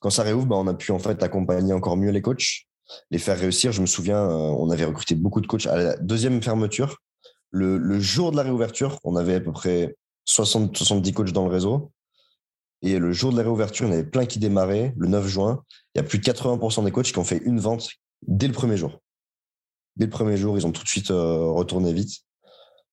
[0.00, 2.66] Quand ça réouvre, bah, on a pu en fait accompagner encore mieux les coachs,
[3.10, 3.72] les faire réussir.
[3.72, 5.66] Je me souviens, euh, on avait recruté beaucoup de coachs.
[5.66, 6.98] À la deuxième fermeture,
[7.50, 11.44] le, le jour de la réouverture, on avait à peu près 60, 70 coachs dans
[11.44, 11.92] le réseau.
[12.82, 15.26] Et le jour de la réouverture, il y en avait plein qui démarraient, le 9
[15.26, 15.64] juin.
[15.94, 17.88] Il y a plus de 80% des coachs qui ont fait une vente
[18.26, 19.00] dès le premier jour.
[19.96, 22.20] Dès le premier jour, ils ont tout de suite euh, retourné vite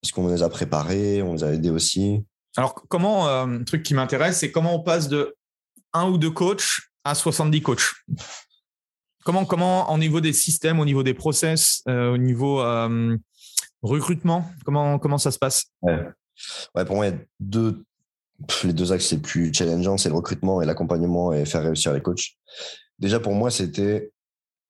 [0.01, 2.23] parce qu'on les a préparés, on les a aidés aussi.
[2.57, 5.35] Alors, comment, euh, un truc qui m'intéresse, c'est comment on passe de
[5.93, 7.93] un ou deux coachs à 70 coachs?
[9.23, 12.63] Comment, comment, au niveau des systèmes, au niveau des process, euh, au niveau
[13.81, 15.65] recrutement, comment, comment ça se passe?
[15.81, 15.99] Ouais.
[16.75, 16.85] ouais.
[16.85, 17.83] pour moi, il y a deux,
[18.63, 22.01] les deux axes les plus challengeants, c'est le recrutement et l'accompagnement et faire réussir les
[22.01, 22.33] coachs.
[22.99, 24.11] Déjà, pour moi, c'était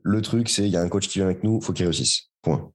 [0.05, 1.85] le truc, c'est il y a un coach qui vient avec nous, il faut qu'il
[1.85, 2.29] réussisse.
[2.43, 2.71] Point.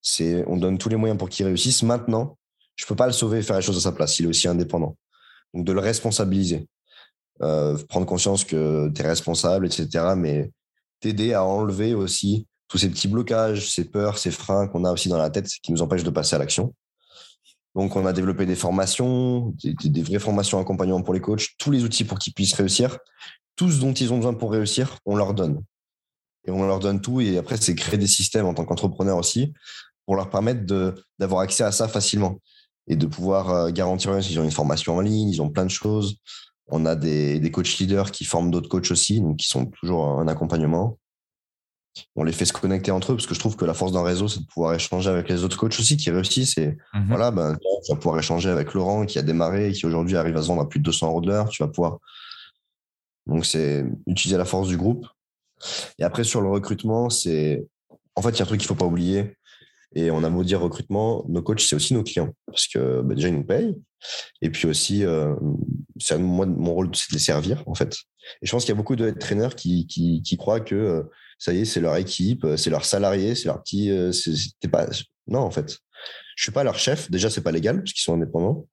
[0.00, 1.82] C'est, on donne tous les moyens pour qu'il réussisse.
[1.82, 2.38] Maintenant,
[2.76, 4.20] je peux pas le sauver et faire les choses à sa place.
[4.20, 4.96] Il est aussi indépendant.
[5.52, 6.68] Donc, de le responsabiliser.
[7.42, 10.14] Euh, prendre conscience que tu es responsable, etc.
[10.16, 10.52] Mais
[11.00, 15.08] t'aider à enlever aussi tous ces petits blocages, ces peurs, ces freins qu'on a aussi
[15.08, 16.72] dans la tête qui nous empêchent de passer à l'action.
[17.74, 21.82] Donc, on a développé des formations, des, vraies formations accompagnement pour les coachs, tous les
[21.82, 22.98] outils pour qu'ils puissent réussir.
[23.56, 25.60] Tout ce dont ils ont besoin pour réussir, on leur donne.
[26.46, 27.20] Et on leur donne tout.
[27.20, 29.52] Et après, c'est créer des systèmes en tant qu'entrepreneur aussi
[30.06, 30.64] pour leur permettre
[31.18, 32.38] d'avoir accès à ça facilement
[32.88, 35.70] et de pouvoir euh, garantir ils ont une formation en ligne, ils ont plein de
[35.70, 36.16] choses.
[36.66, 40.18] On a des, des coachs leaders qui forment d'autres coachs aussi, donc qui sont toujours
[40.18, 40.98] un accompagnement
[42.16, 44.02] on les fait se connecter entre eux parce que je trouve que la force d'un
[44.02, 46.56] réseau, c'est de pouvoir échanger avec les autres coachs aussi qui réussissent.
[46.58, 47.08] Et mhm.
[47.08, 50.36] voilà, ben, tu vas pouvoir échanger avec Laurent qui a démarré et qui aujourd'hui arrive
[50.36, 51.48] à se vendre à plus de 200 euros de l'heure.
[51.48, 51.98] Tu vas pouvoir.
[53.26, 55.06] Donc, c'est utiliser la force du groupe.
[55.98, 57.66] Et après, sur le recrutement, c'est.
[58.14, 59.36] En fait, il y a un truc qu'il ne faut pas oublier.
[59.94, 62.34] Et on a beau dire recrutement, nos coachs, c'est aussi nos clients.
[62.46, 63.74] Parce que bah, déjà, ils nous payent.
[64.40, 65.34] Et puis aussi, euh,
[66.18, 67.94] moi, mon rôle, c'est de les servir, en fait.
[68.40, 71.02] Et je pense qu'il y a beaucoup de traîneurs qui, qui, qui, croient que euh,
[71.38, 73.90] ça y est, c'est leur équipe, c'est leurs salariés, c'est leur petit.
[73.90, 74.10] Euh,
[74.70, 74.86] pas...
[75.26, 75.78] Non, en fait.
[76.36, 77.10] Je suis pas leur chef.
[77.10, 78.66] Déjà, c'est pas légal, parce qu'ils sont indépendants.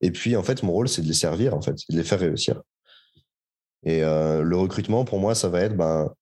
[0.00, 2.20] Et puis, en fait, mon rôle, c'est de les servir, en fait, de les faire
[2.20, 2.60] réussir.
[3.84, 6.12] Et euh, le recrutement, pour moi, ça va être ben,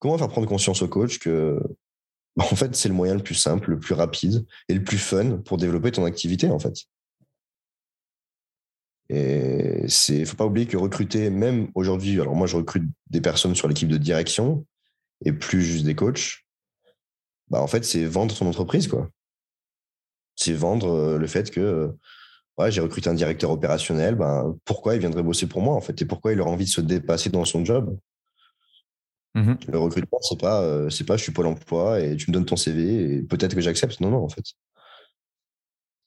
[0.00, 1.60] comment faire prendre conscience au coach que
[2.36, 4.98] ben, en fait, c'est le moyen le plus simple, le plus rapide et le plus
[4.98, 6.74] fun pour développer ton activité, en fait?
[9.08, 13.54] Et c'est, faut pas oublier que recruter, même aujourd'hui, alors moi, je recrute des personnes
[13.54, 14.64] sur l'équipe de direction
[15.24, 16.44] et plus juste des coachs.
[17.48, 19.10] Bah, en fait, c'est vendre son entreprise, quoi.
[20.36, 21.92] C'est vendre euh, le fait que
[22.68, 26.00] j'ai recruté un directeur opérationnel, ben, pourquoi il viendrait bosser pour moi en fait?
[26.02, 27.96] Et pourquoi il aurait envie de se dépasser dans son job?
[29.34, 32.34] Mmh Le recrutement, c'est pas, euh, c'est pas je suis Pôle emploi et tu me
[32.34, 34.00] donnes ton CV et peut-être que j'accepte.
[34.00, 34.44] Non, non, en fait.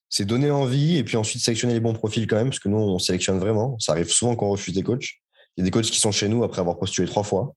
[0.10, 2.78] C'est donner envie et puis ensuite sélectionner les bons profils quand même, parce que nous,
[2.78, 3.80] on sélectionne vraiment.
[3.80, 5.10] Ça arrive souvent qu'on refuse des coachs.
[5.56, 7.56] Il y a des coachs qui sont chez nous après avoir postulé trois fois.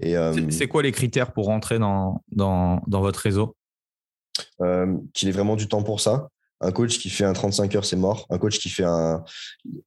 [0.00, 3.56] Et, euh, c'est quoi les critères pour rentrer dans, dans, dans votre réseau?
[4.60, 6.28] Euh, Qu'il ait vraiment du temps pour ça,
[6.60, 8.26] un coach qui fait un 35 heures, c'est mort.
[8.30, 9.24] Un coach qui fait un.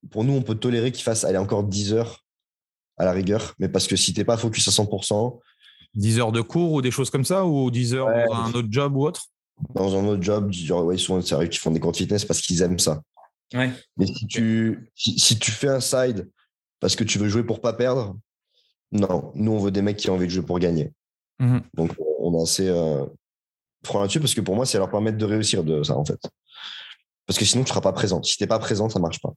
[0.09, 2.25] Pour nous, on peut tolérer qu'il fasse aller encore 10 heures
[3.01, 5.39] à la rigueur, mais parce que si t'es pas focus à 100%.
[5.95, 8.67] 10 heures de cours ou des choses comme ça, ou 10 heures dans un autre
[8.69, 9.25] job ou autre?
[9.73, 12.61] Dans un autre job, genre, ouais, souvent, qu'ils font des cours de fitness parce qu'ils
[12.61, 13.01] aiment ça.
[13.53, 13.71] Ouais.
[13.97, 16.29] Mais si tu, si, tu fais un side
[16.79, 18.15] parce que tu veux jouer pour pas perdre,
[18.91, 19.31] non.
[19.35, 20.93] Nous, on veut des mecs qui ont envie de jouer pour gagner.
[21.39, 23.05] Mmh Donc, on est assez euh,
[23.83, 26.19] franc là-dessus parce que pour moi, c'est leur permettre de réussir de ça, en fait.
[27.25, 28.21] Parce que sinon, tu ne seras pas présent.
[28.23, 29.33] Si tu n'es pas présent, ça ne marche pas.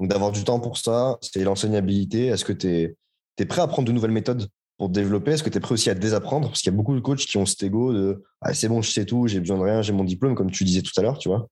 [0.00, 2.26] Donc, d'avoir du temps pour ça, c'est l'enseignabilité.
[2.26, 4.48] Est-ce que tu es, prêt à apprendre de nouvelles méthodes
[4.78, 5.32] pour te développer?
[5.32, 6.48] Est-ce que tu es prêt aussi à désapprendre?
[6.48, 8.80] Parce qu'il y a beaucoup de coachs qui ont cet ego de ah, c'est bon,
[8.80, 11.02] je sais tout, j'ai besoin de rien, j'ai mon diplôme, comme tu disais tout à
[11.02, 11.48] l'heure, tu vois.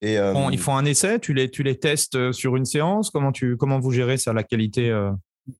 [0.00, 3.10] Et, euh, ils font un essai, tu les, tu les testes euh, sur une séance?
[3.10, 5.12] Comment, tu, comment vous gérez ça, la qualité euh?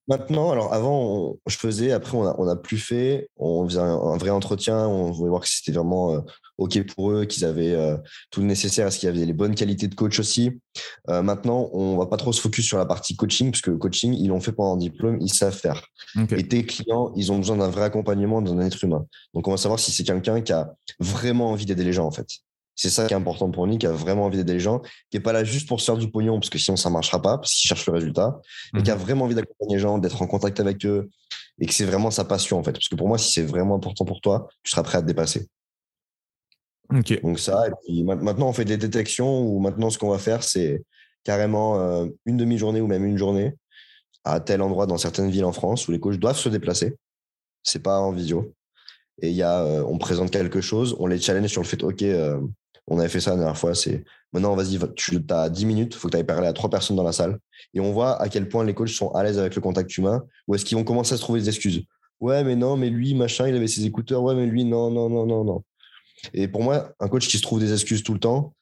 [0.07, 3.29] Maintenant, alors avant, je faisais, après, on n'a plus fait.
[3.37, 6.23] On faisait un, vrai entretien, on voulait voir que c'était vraiment
[6.59, 7.97] OK pour eux, qu'ils avaient euh,
[8.31, 10.61] tout le nécessaire, est-ce qu'il y avait les bonnes qualités de coach aussi.
[11.09, 14.15] Euh, maintenant, on va pas trop se focus sur la partie coaching, parce que coaching,
[14.15, 15.83] ils l'ont fait pendant un diplôme, ils savent faire.
[16.31, 19.07] Et tes clients, ils ont besoin d'un vrai accompagnement d'un être humain.
[19.35, 22.11] Donc, on va savoir si c'est quelqu'un qui a vraiment envie d'aider les gens, en
[22.11, 22.29] fait.
[22.75, 25.17] C'est ça qui est important pour nous, qui a vraiment envie d'aider les gens, qui
[25.17, 27.21] n'est pas là juste pour se faire du pognon, parce que sinon ça ne marchera
[27.21, 28.41] pas, parce qu'il cherche le résultat,
[28.73, 29.03] mais qui a mhm.
[29.03, 31.11] vraiment envie d'accompagner les gens, d'être en contact avec eux,
[31.61, 32.73] et que c'est vraiment sa passion, en fait.
[32.73, 35.07] Parce que pour moi, si c'est vraiment important pour toi, tu seras prêt à te
[35.07, 35.49] dépasser.
[37.23, 40.43] Donc ça, et puis maintenant on fait des détections où maintenant ce qu'on va faire,
[40.43, 40.83] c'est
[41.25, 43.55] carrément euh, une demi-journée ou même une journée
[44.25, 46.97] à tel endroit dans certaines villes en France où les coachs doivent se déplacer.
[47.63, 48.53] C'est pas en visio.
[49.21, 51.83] Et il y a, euh, on présente quelque chose, on les challenge sur le fait,
[51.83, 52.41] OK, euh,
[52.87, 55.99] on avait fait ça la dernière fois, c'est maintenant, vas-y, tu as 10 minutes, il
[55.99, 57.39] faut que tu ailles parler à trois personnes dans la salle.
[57.75, 60.25] Et on voit à quel point les coachs sont à l'aise avec le contact humain
[60.47, 61.85] ou est-ce qu'ils vont commencer à se trouver des excuses.
[62.21, 64.23] Ouais, mais non, mais lui, machin, il avait ses écouteurs.
[64.23, 65.65] Ouais, mais lui, non, non, non, non, non.
[66.33, 68.55] Et pour moi, un coach qui se trouve des excuses tout le temps,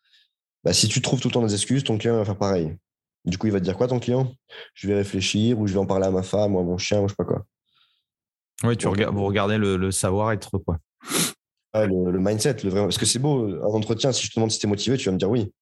[0.65, 2.77] bah, si tu trouves tout le temps des excuses, ton client va faire pareil.
[3.25, 4.33] Du coup, il va te dire quoi, ton client?
[4.75, 7.01] Je vais réfléchir ou je vais en parler à ma femme ou à mon chien
[7.01, 7.45] ou je sais pas quoi.
[8.65, 10.79] Oui, tu regardes, vous regardez le, savoir-être, quoi.
[11.75, 12.83] Le, mindset, le vrai.
[12.83, 15.07] Parce que c'est beau, un entretien, si je te demande si tu es motivé, tu
[15.07, 15.53] vas me dire oui.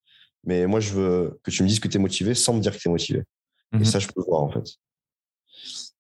[0.44, 2.72] Mais moi, je veux que tu me dises que tu es motivé sans me dire
[2.72, 3.22] que tu es motivé.
[3.74, 3.84] Et mhm.
[3.84, 4.64] ça, je peux voir, en fait.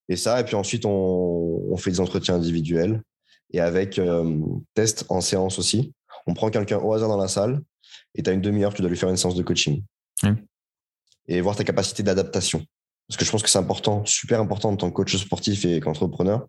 [0.08, 0.90] Et ça, et puis ensuite, on,
[1.70, 3.02] on fait des entretiens individuels
[3.52, 4.40] et avec euh,
[4.74, 5.92] test en séance aussi.
[6.26, 7.60] On prend quelqu'un au hasard dans la salle
[8.14, 9.82] et tu as une demi-heure, tu dois lui faire une séance de coaching.
[11.26, 12.64] Et voir ta capacité d'adaptation.
[13.06, 15.80] Parce que je pense que c'est important, super important en tant que coach sportif et
[15.80, 16.46] qu'entrepreneur,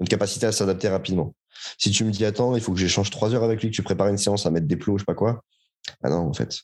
[0.00, 1.34] une capacité à s'adapter rapidement.
[1.78, 3.82] Si tu me dis, attends, il faut que j'échange trois heures avec lui, que tu
[3.82, 5.44] prépares une séance à mettre des plots, je sais pas quoi.
[6.02, 6.60] Ah non, en fait.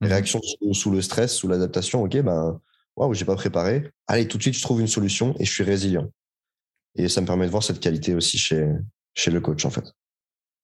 [0.00, 0.08] Mhm.
[0.08, 0.40] Réaction
[0.72, 2.60] sous, le stress, sous l'adaptation, ok, ben,
[2.96, 3.90] waouh, j'ai pas préparé.
[4.06, 6.10] Allez, tout de suite, je trouve une solution et je suis résilient.
[6.96, 8.68] Et ça me permet de voir cette qualité aussi chez,
[9.14, 9.84] chez le coach, en fait.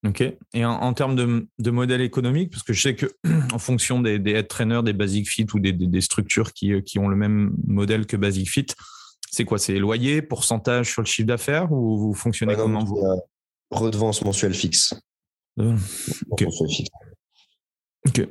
[0.07, 0.23] Ok.
[0.55, 3.07] Et en, termes de, de, modèle économique, parce que je sais que
[3.53, 6.99] en fonction des, des head trainers, des Basic Fit ou des, des, structures qui, qui,
[6.99, 8.67] ont le même modèle que Basic Fit,
[9.31, 9.59] c'est quoi?
[9.59, 12.99] C'est loyer, pourcentage sur le chiffre d'affaires ou vous fonctionnez comment vous?
[13.71, 14.95] Redevance mensuelle fixe.
[15.59, 15.77] Euh,
[16.31, 16.47] ok.
[18.07, 18.29] Ok.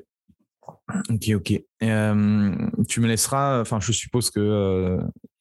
[1.09, 1.61] Ok, ok.
[1.83, 2.55] Euh,
[2.87, 4.99] tu me laisseras, enfin, je suppose que euh,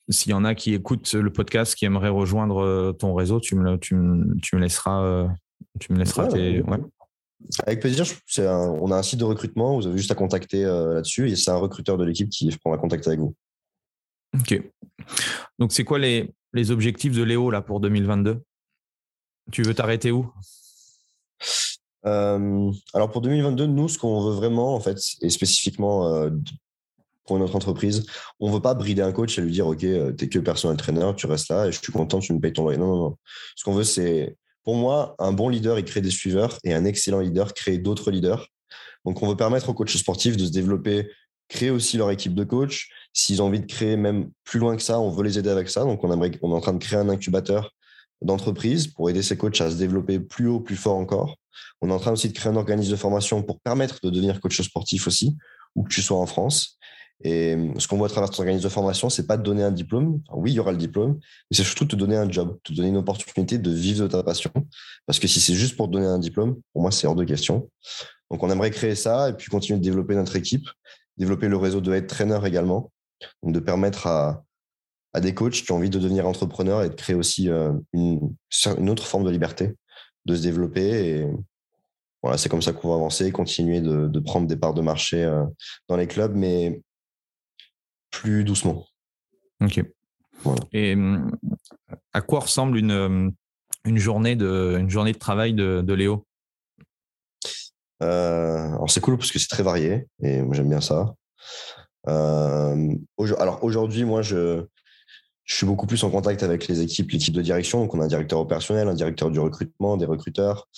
[0.09, 3.55] s'il y en a qui écoutent le podcast, qui aimeraient rejoindre euh, ton réseau, tu
[3.55, 3.97] me, tu
[4.43, 5.29] tu me laisseras,
[5.81, 6.63] tu me laisseras tes...
[7.67, 8.05] Avec plaisir.
[8.39, 9.77] on a un site de recrutement.
[9.77, 12.79] Vous avez juste à contacter euh, là-dessus et c'est un recruteur de l'équipe qui prendra
[12.79, 13.35] contact avec vous.
[14.35, 14.61] Ok.
[15.59, 18.43] Donc, c'est quoi les, les objectifs de Léo là pour 2022
[19.51, 20.33] Tu veux t'arrêter où?
[22.05, 26.31] Alors pour 2022, nous, ce qu'on veut vraiment, en fait, et spécifiquement
[27.29, 28.07] pour notre entreprise,
[28.41, 30.77] on ne veut pas brider un coach et lui dire Ok, tu n'es que personnel
[30.77, 32.79] trainer, tu restes là et je suis content, tu me payes ton loyer.
[32.79, 33.17] Non, non, non.
[33.55, 36.85] Ce qu'on veut, c'est, pour moi, un bon leader, il crée des suiveurs et un
[36.85, 38.49] excellent leader crée d'autres leaders.
[39.05, 41.11] Donc, on veut permettre aux coachs sportifs de se développer,
[41.49, 42.91] créer aussi leur équipe de coach.
[43.13, 45.69] S'ils ont envie de créer même plus loin que ça, on veut les aider avec
[45.69, 45.85] ça.
[45.85, 47.75] Donc, on, on est en train de créer un incubateur
[48.23, 51.37] d'entreprise pour aider ces coachs à se développer plus haut, plus fort encore.
[51.81, 54.41] On est en train aussi de créer un organisme de formation pour permettre de devenir
[54.41, 55.37] coach sportif aussi,
[55.75, 56.79] où que tu sois en France.
[57.25, 59.73] Et ce qu'on voit à travers ton organisme de formation, c'est pas de donner un
[59.73, 60.21] diplôme.
[60.33, 61.15] oui, il y aura le diplôme,
[61.51, 64.09] mais c'est surtout de te donner un job, te donner une opportunité de vivre de
[64.09, 64.53] ta passion.
[65.07, 67.25] Parce que si c'est juste pour te donner un diplôme, pour moi, c'est hors de
[67.25, 67.69] question.
[68.31, 70.69] Donc, on aimerait créer ça et puis continuer de développer notre équipe,
[71.17, 72.13] développer le réseau de head
[72.45, 72.93] également.
[73.43, 74.45] De permettre à,
[75.15, 78.35] à des coachs qui ont envie de devenir entrepreneurs et de créer aussi euh, une,
[78.79, 79.75] une autre forme de liberté,
[80.27, 81.09] de se développer.
[81.09, 81.27] Et
[82.23, 85.25] voilà, c'est comme ça qu'on va avancer, continuer de, de, prendre des parts de marché
[85.25, 85.45] euh,
[85.89, 86.83] dans les clubs, mais
[88.11, 88.87] plus doucement.
[89.61, 89.83] Ok.
[90.73, 91.31] Et hum,
[92.13, 93.33] à quoi ressemble une, hum,
[93.85, 96.27] une, journée, de, une journée de travail de, de Léo?
[98.03, 101.15] Euh, Alors c'est cool parce que c'est très varié et j'aime bien ça.
[102.07, 102.95] Euh,
[103.39, 104.65] alors aujourd'hui, moi je,
[105.49, 107.81] je suis beaucoup plus en contact avec les équipes, l'équipe de direction.
[107.81, 110.69] Donc on a un directeur opérationnel, un directeur du recrutement, des recruteurs.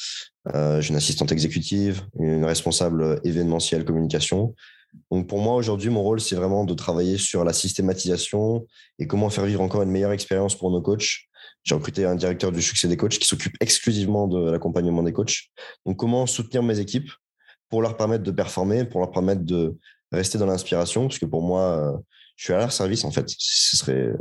[0.54, 4.54] Euh, j'ai une assistante exécutive, une responsable événementielle communication.
[5.10, 8.64] Donc pour moi, aujourd'hui, mon rôle, c'est vraiment de travailler sur la systématisation
[9.00, 11.24] et comment faire vivre encore une meilleure expérience pour nos coachs.
[11.64, 15.48] J'ai recruté un directeur du succès des coachs qui s'occupe exclusivement de l'accompagnement des coachs.
[15.84, 17.10] Donc comment soutenir mes équipes
[17.70, 19.76] pour leur permettre de performer, pour leur permettre de
[20.12, 21.98] rester dans l'inspiration, parce que pour moi, euh,
[22.36, 23.28] je suis à leur service en fait.
[23.28, 24.12] Ce serait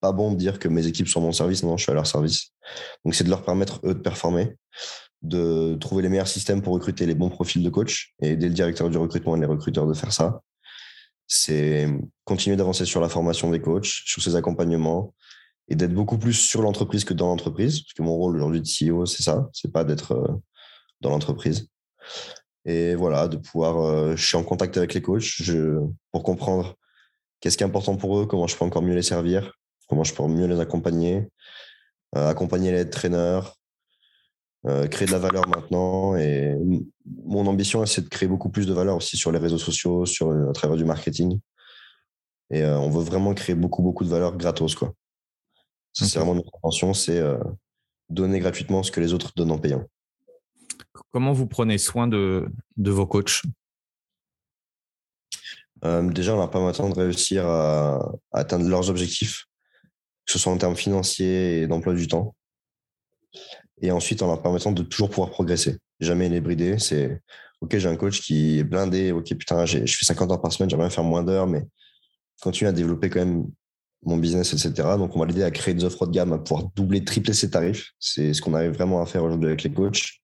[0.00, 1.94] pas bon de dire que mes équipes sont à mon service, non, je suis à
[1.94, 2.52] leur service.
[3.04, 4.56] Donc c'est de leur permettre eux de performer
[5.22, 8.54] de trouver les meilleurs systèmes pour recruter les bons profils de coach et aider le
[8.54, 10.40] directeur du recrutement et les recruteurs de faire ça.
[11.26, 11.88] C'est
[12.24, 15.14] continuer d'avancer sur la formation des coachs, sur ces accompagnements
[15.68, 17.80] et d'être beaucoup plus sur l'entreprise que dans l'entreprise.
[17.80, 20.28] Parce que mon rôle aujourd'hui de CEO, c'est ça, c'est pas d'être euh,
[21.00, 21.68] dans l'entreprise.
[22.64, 25.42] Et voilà, de pouvoir, euh, je suis en contact avec les coachs
[26.12, 26.76] pour comprendre
[27.40, 29.52] qu'est-ce qui est important pour eux, comment je peux encore mieux les servir,
[29.86, 31.28] comment je peux mieux les accompagner,
[32.16, 33.56] euh, accompagner les traîneurs,
[34.66, 36.16] euh, créer de la valeur maintenant.
[36.16, 36.56] Et
[37.24, 40.30] mon ambition, c'est de créer beaucoup plus de valeur aussi sur les réseaux sociaux, sur,
[40.48, 41.40] à travers du marketing.
[42.50, 44.74] Et euh, on veut vraiment créer beaucoup, beaucoup de valeur gratos.
[44.74, 44.92] Quoi.
[45.92, 47.38] C'est vraiment notre intention, c'est euh,
[48.08, 49.84] donner gratuitement ce que les autres donnent en payant.
[51.12, 53.42] Comment vous prenez soin de, de vos coachs?
[55.82, 57.96] Déjà, on n'a pas maintenant de réussir à,
[58.32, 59.46] à atteindre leurs objectifs,
[60.26, 62.34] que ce soit en termes financiers et d'emploi du temps
[63.80, 65.78] et ensuite en leur permettant de toujours pouvoir progresser.
[66.00, 66.78] Jamais les brider.
[66.78, 67.20] C'est
[67.60, 69.12] OK, j'ai un coach qui est blindé.
[69.12, 71.64] OK, putain, je fais 50 heures par semaine, j'aimerais faire moins d'heures, mais
[72.40, 73.46] continue à développer quand même
[74.04, 74.88] mon business, etc.
[74.98, 77.50] Donc, on va l'aider à créer des offres de gamme, à pouvoir doubler, tripler ses
[77.50, 77.92] tarifs.
[77.98, 80.20] C'est ce qu'on arrive vraiment à faire aujourd'hui avec les coachs.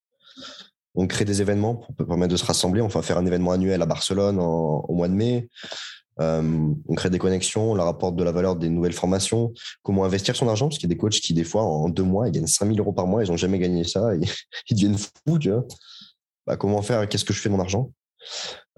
[0.94, 2.82] On crée des événements pour permettre de se rassembler.
[2.82, 5.48] On va faire un événement annuel à Barcelone au mois de mai.
[6.20, 9.52] Euh, on crée des connexions, on leur apporte de la valeur des nouvelles formations,
[9.82, 12.02] comment investir son argent, parce qu'il y a des coachs qui, des fois, en deux
[12.02, 14.14] mois, ils gagnent 5000 euros par mois, ils n'ont jamais gagné ça,
[14.68, 15.64] ils, deviennent fous, tu vois.
[16.46, 17.92] Bah, comment faire, qu'est-ce que je fais de mon argent?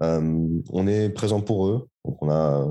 [0.01, 1.87] Euh, On est présent pour eux.
[2.05, 2.65] Donc, on a,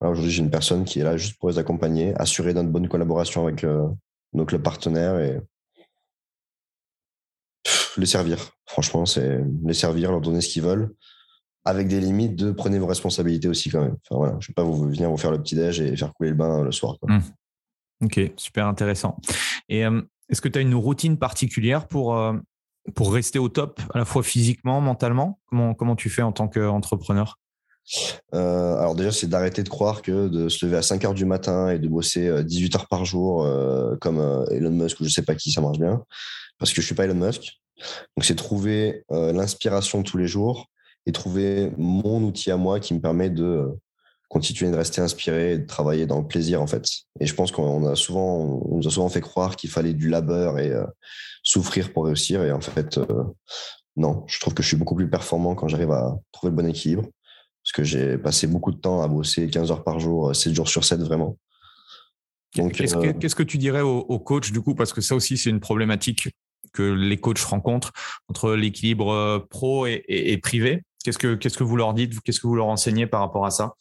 [0.00, 3.46] aujourd'hui, j'ai une personne qui est là juste pour les accompagner, assurer d'une bonne collaboration
[3.46, 3.86] avec euh,
[4.32, 5.40] nos clubs partenaires et
[7.96, 8.50] les servir.
[8.66, 10.94] Franchement, c'est les servir, leur donner ce qu'ils veulent
[11.64, 13.96] avec des limites de prenez vos responsabilités aussi quand même.
[14.08, 16.12] Enfin, voilà, je ne vais pas vous venir vous faire le petit déj et faire
[16.14, 16.96] couler le bain le soir.
[17.02, 17.18] Mmh.
[18.02, 19.16] Ok, super intéressant.
[19.68, 22.34] Et euh, est-ce que tu as une routine particulière pour, euh,
[22.94, 25.38] pour rester au top, à la fois physiquement, mentalement?
[25.46, 27.38] Comment, comment tu fais en tant qu'entrepreneur?
[28.34, 31.24] Euh, alors déjà, c'est d'arrêter de croire que de se lever à 5 heures du
[31.24, 33.46] matin et de bosser 18 heures par jour
[34.00, 36.02] comme Elon Musk ou je sais pas qui, ça marche bien.
[36.58, 37.60] Parce que je suis pas Elon Musk.
[38.16, 40.68] Donc c'est trouver l'inspiration tous les jours
[41.06, 43.80] et trouver mon outil à moi qui me permet de euh,
[44.32, 46.86] continuer de rester inspiré et de travailler dans le plaisir en fait.
[47.20, 50.08] Et je pense qu'on a souvent, on nous a souvent fait croire qu'il fallait du
[50.08, 50.86] labeur et euh,
[51.42, 52.42] souffrir pour réussir.
[52.42, 53.24] Et en fait, euh,
[53.96, 56.66] non, je trouve que je suis beaucoup plus performant quand j'arrive à trouver le bon
[56.66, 57.02] équilibre.
[57.62, 60.68] Parce que j'ai passé beaucoup de temps à bosser 15 heures par jour, 7 jours
[60.68, 61.36] sur 7 vraiment.
[62.54, 64.74] Qu'est-ce que tu dirais aux, aux coachs du coup?
[64.74, 66.28] Parce que ça aussi, c'est une problématique
[66.72, 67.92] que les coachs rencontrent
[68.28, 70.82] entre l'équilibre pro et, et privé.
[71.02, 72.20] Qu'est-ce que, vous leur dites?
[72.20, 73.74] Qu'est-ce que vous leur enseignez par rapport à ça?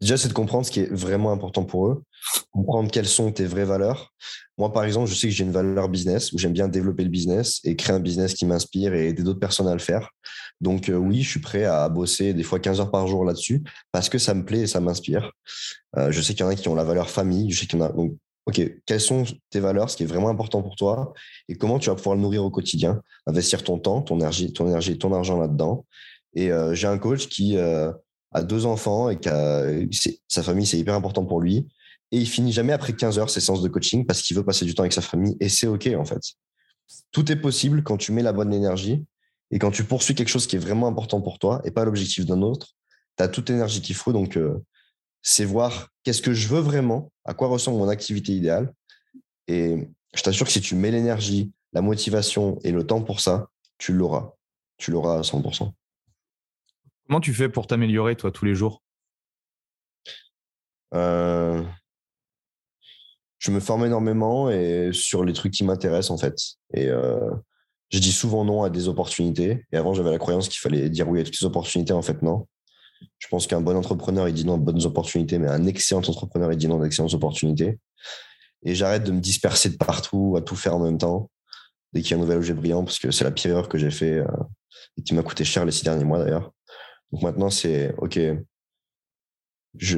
[0.00, 2.04] Déjà, c'est de comprendre ce qui est vraiment important pour eux.
[2.52, 4.12] comprendre quelles sont tes vraies valeurs.
[4.58, 7.10] Moi, par exemple, je sais que j'ai une valeur business où j'aime bien développer le
[7.10, 10.10] business et créer un business qui m'inspire et aider d'autres personnes à le faire.
[10.60, 13.62] Donc, euh, oui, je suis prêt à bosser des fois 15 heures par jour là-dessus
[13.92, 15.32] parce que ça me plaît et ça m'inspire.
[15.96, 17.50] Euh, je sais qu'il y en a qui ont la valeur famille.
[17.50, 17.92] Je sais qu'il y en a.
[17.92, 18.16] Donc,
[18.46, 21.12] OK, quelles sont tes valeurs, ce qui est vraiment important pour toi
[21.48, 24.68] et comment tu vas pouvoir le nourrir au quotidien, investir ton temps, ton énergie, ton
[24.68, 25.84] énergie, ton argent là-dedans.
[26.36, 29.28] Et euh, j'ai un coach qui a deux enfants et qui
[30.28, 31.66] sa famille, c'est hyper important pour lui
[32.12, 34.64] et il finit jamais après 15 heures ses séances de coaching parce qu'il veut passer
[34.64, 36.20] du temps avec sa famille et c'est OK en fait.
[37.10, 39.04] Tout est possible quand tu mets la bonne énergie
[39.50, 42.24] et quand tu poursuis quelque chose qui est vraiment important pour toi et pas l'objectif
[42.24, 42.74] d'un autre.
[43.16, 44.62] Tu as toute l'énergie qu'il faut donc euh,
[45.22, 48.72] c'est voir qu'est-ce que je veux vraiment, à quoi ressemble mon activité idéale
[49.48, 53.48] et je t'assure que si tu mets l'énergie, la motivation et le temps pour ça,
[53.78, 54.32] tu l'auras.
[54.78, 55.72] Tu l'auras à 100%.
[57.06, 58.82] Comment tu fais pour t'améliorer toi tous les jours?
[60.94, 61.62] Euh,
[63.38, 66.34] je me forme énormément et sur les trucs qui m'intéressent en fait.
[66.74, 67.30] Et euh,
[67.90, 69.64] je dis souvent non à des opportunités.
[69.72, 71.92] Et avant, j'avais la croyance qu'il fallait dire oui à toutes les opportunités.
[71.92, 72.48] En fait, non.
[73.18, 76.52] Je pense qu'un bon entrepreneur, il dit non à bonnes opportunités, mais un excellent entrepreneur,
[76.52, 77.78] il dit non à d'excellentes opportunités.
[78.64, 81.30] Et j'arrête de me disperser de partout, à tout faire en même temps,
[81.92, 83.78] dès qu'il y a un nouvel objet brillant, parce que c'est la pire erreur que
[83.78, 84.26] j'ai fait euh,
[84.96, 86.52] et qui m'a coûté cher les six derniers mois d'ailleurs.
[87.12, 88.18] Donc maintenant, c'est OK,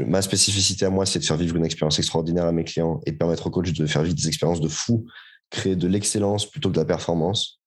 [0.07, 3.13] ma spécificité à moi, c'est de faire vivre une expérience extraordinaire à mes clients et
[3.13, 5.07] de permettre aux coachs de faire vivre des expériences de fou,
[5.51, 7.61] créer de l'excellence plutôt que de la performance.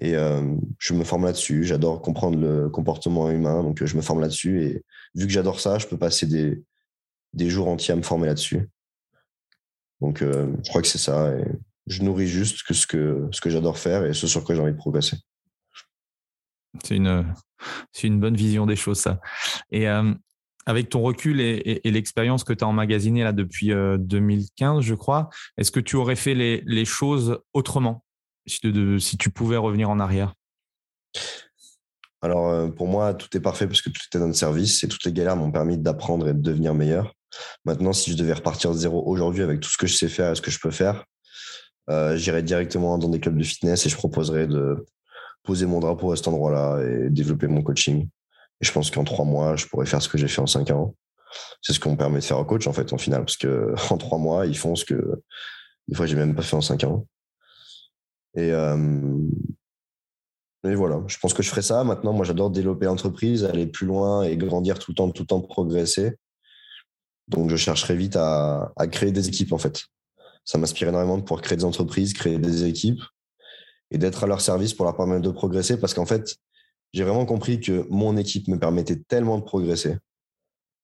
[0.00, 1.64] Et euh, je me forme là-dessus.
[1.64, 4.62] J'adore comprendre le comportement humain, donc je me forme là-dessus.
[4.64, 4.84] Et
[5.14, 6.62] vu que j'adore ça, je peux passer des,
[7.32, 8.68] des jours entiers à me former là-dessus.
[10.00, 11.32] Donc euh, je crois que c'est ça.
[11.86, 14.60] Je nourris juste que ce que, ce que j'adore faire et ce sur quoi j'ai
[14.60, 15.16] envie de progresser.
[16.84, 17.34] C'est une,
[17.92, 19.20] c'est une bonne vision des choses, ça.
[19.70, 20.12] Et euh,
[20.66, 25.28] avec ton recul et, l'expérience que tu as emmagasinée là depuis 2015, euh, je crois,
[25.56, 28.04] est-ce que tu aurais fait les, choses autrement
[28.46, 28.60] si,
[29.18, 30.34] tu pouvais revenir en arrière?
[32.22, 34.88] Alors, euh, pour moi, tout est parfait parce que tout était dans le service et
[34.88, 37.14] toutes les galères m'ont permis d'apprendre et de devenir meilleur.
[37.64, 40.32] Maintenant, si je devais repartir de zéro aujourd'hui avec tout ce que je sais faire
[40.32, 41.04] et ce que je peux faire,
[41.90, 44.84] euh, j'irais directement dans des clubs de fitness et je proposerais de
[45.46, 48.08] poser mon drapeau à cet endroit-là et développer mon coaching.
[48.60, 50.70] Et je pense qu'en trois mois, je pourrais faire ce que j'ai fait en cinq
[50.70, 50.94] ans.
[51.62, 53.20] C'est ce qu'on me permet de faire au coach, en fait, en final.
[53.20, 55.22] Parce que en trois mois, ils font ce que,
[55.88, 57.06] des fois, j'ai même pas fait en cinq ans.
[58.34, 59.18] Et, euh,
[60.64, 61.84] et voilà, je pense que je ferai ça.
[61.84, 65.26] Maintenant, moi, j'adore développer l'entreprise, aller plus loin et grandir tout le temps, tout le
[65.26, 66.16] temps progresser.
[67.28, 69.82] Donc, je chercherai vite à, à créer des équipes, en fait.
[70.44, 73.00] Ça m'inspire énormément de pouvoir créer des entreprises, créer des équipes
[73.90, 76.36] et d'être à leur service pour leur permettre de progresser parce qu'en fait,
[76.92, 79.96] j'ai vraiment compris que mon équipe me permettait tellement de progresser.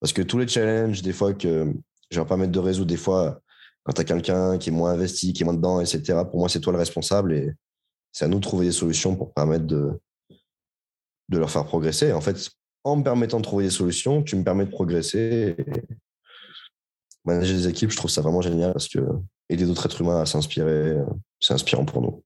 [0.00, 1.72] Parce que tous les challenges, des fois, que
[2.10, 3.40] je vais permettre de résoudre, des fois,
[3.84, 6.48] quand tu as quelqu'un qui est moins investi, qui est moins dedans, etc., pour moi,
[6.48, 7.52] c'est toi le responsable et
[8.12, 9.92] c'est à nous de trouver des solutions pour permettre de,
[11.28, 12.12] de leur faire progresser.
[12.12, 12.50] En fait,
[12.84, 15.54] en me permettant de trouver des solutions, tu me permets de progresser.
[15.58, 15.64] Et
[17.24, 19.00] manager des équipes, je trouve ça vraiment génial parce que
[19.48, 20.96] aider d'autres êtres humains à s'inspirer,
[21.40, 22.22] c'est inspirant pour nous.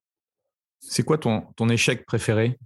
[0.80, 2.58] C'est quoi ton, échec préféré?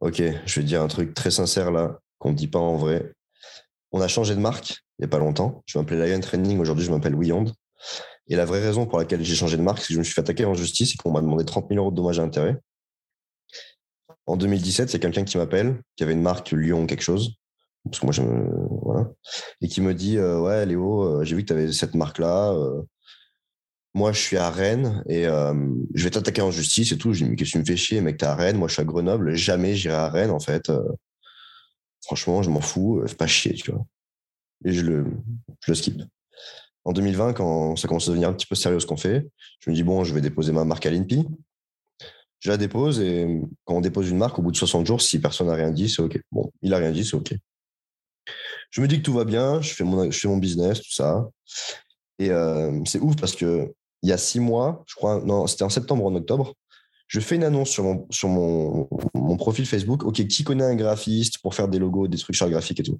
[0.00, 3.14] Ok, je vais dire un truc très sincère là, qu'on ne dit pas en vrai.
[3.92, 5.62] On a changé de marque il n'y a pas longtemps.
[5.66, 7.46] Je m'appelais Lion Training, aujourd'hui je m'appelle Weyond.
[8.28, 10.14] Et la vraie raison pour laquelle j'ai changé de marque, c'est que je me suis
[10.14, 12.56] fait attaquer en justice et qu'on m'a demandé 30 000 euros de dommages et intérêts.
[14.26, 17.34] En 2017, c'est quelqu'un qui m'appelle, qui avait une marque Lyon quelque chose,
[17.84, 18.22] parce que moi je
[19.60, 22.18] et qui me dit euh, ouais Léo, euh, j'ai vu que tu avais cette marque
[22.18, 22.54] là,
[23.94, 25.52] moi, je suis à Rennes et euh,
[25.94, 27.12] je vais t'attaquer en justice et tout.
[27.12, 28.56] Je dis, mais qu'est-ce que tu me fais chier, mec, t'es à Rennes.
[28.56, 29.34] Moi, je suis à Grenoble.
[29.34, 30.70] Jamais j'irai à Rennes, en fait.
[30.70, 30.82] Euh,
[32.02, 33.00] franchement, je m'en fous.
[33.00, 33.84] Euh, fais pas chier, tu vois.
[34.64, 35.06] Et je le,
[35.64, 36.02] je le skip.
[36.84, 39.28] En 2020, quand ça commence à devenir un petit peu sérieux ce qu'on fait,
[39.60, 41.26] je me dis, bon, je vais déposer ma marque à l'INPI.
[42.40, 45.20] Je la dépose et quand on dépose une marque, au bout de 60 jours, si
[45.20, 46.18] personne n'a rien dit, c'est OK.
[46.32, 47.34] Bon, il a rien dit, c'est OK.
[48.72, 50.92] Je me dis que tout va bien, je fais mon, je fais mon business, tout
[50.92, 51.28] ça.
[52.18, 52.30] Et
[52.84, 56.02] c'est ouf parce que il y a six mois, je crois, non, c'était en septembre
[56.02, 56.54] ou en octobre,
[57.06, 60.02] je fais une annonce sur mon, sur mon, mon profil Facebook.
[60.02, 62.98] OK, qui connaît un graphiste pour faire des logos, des trucs graphiques et tout?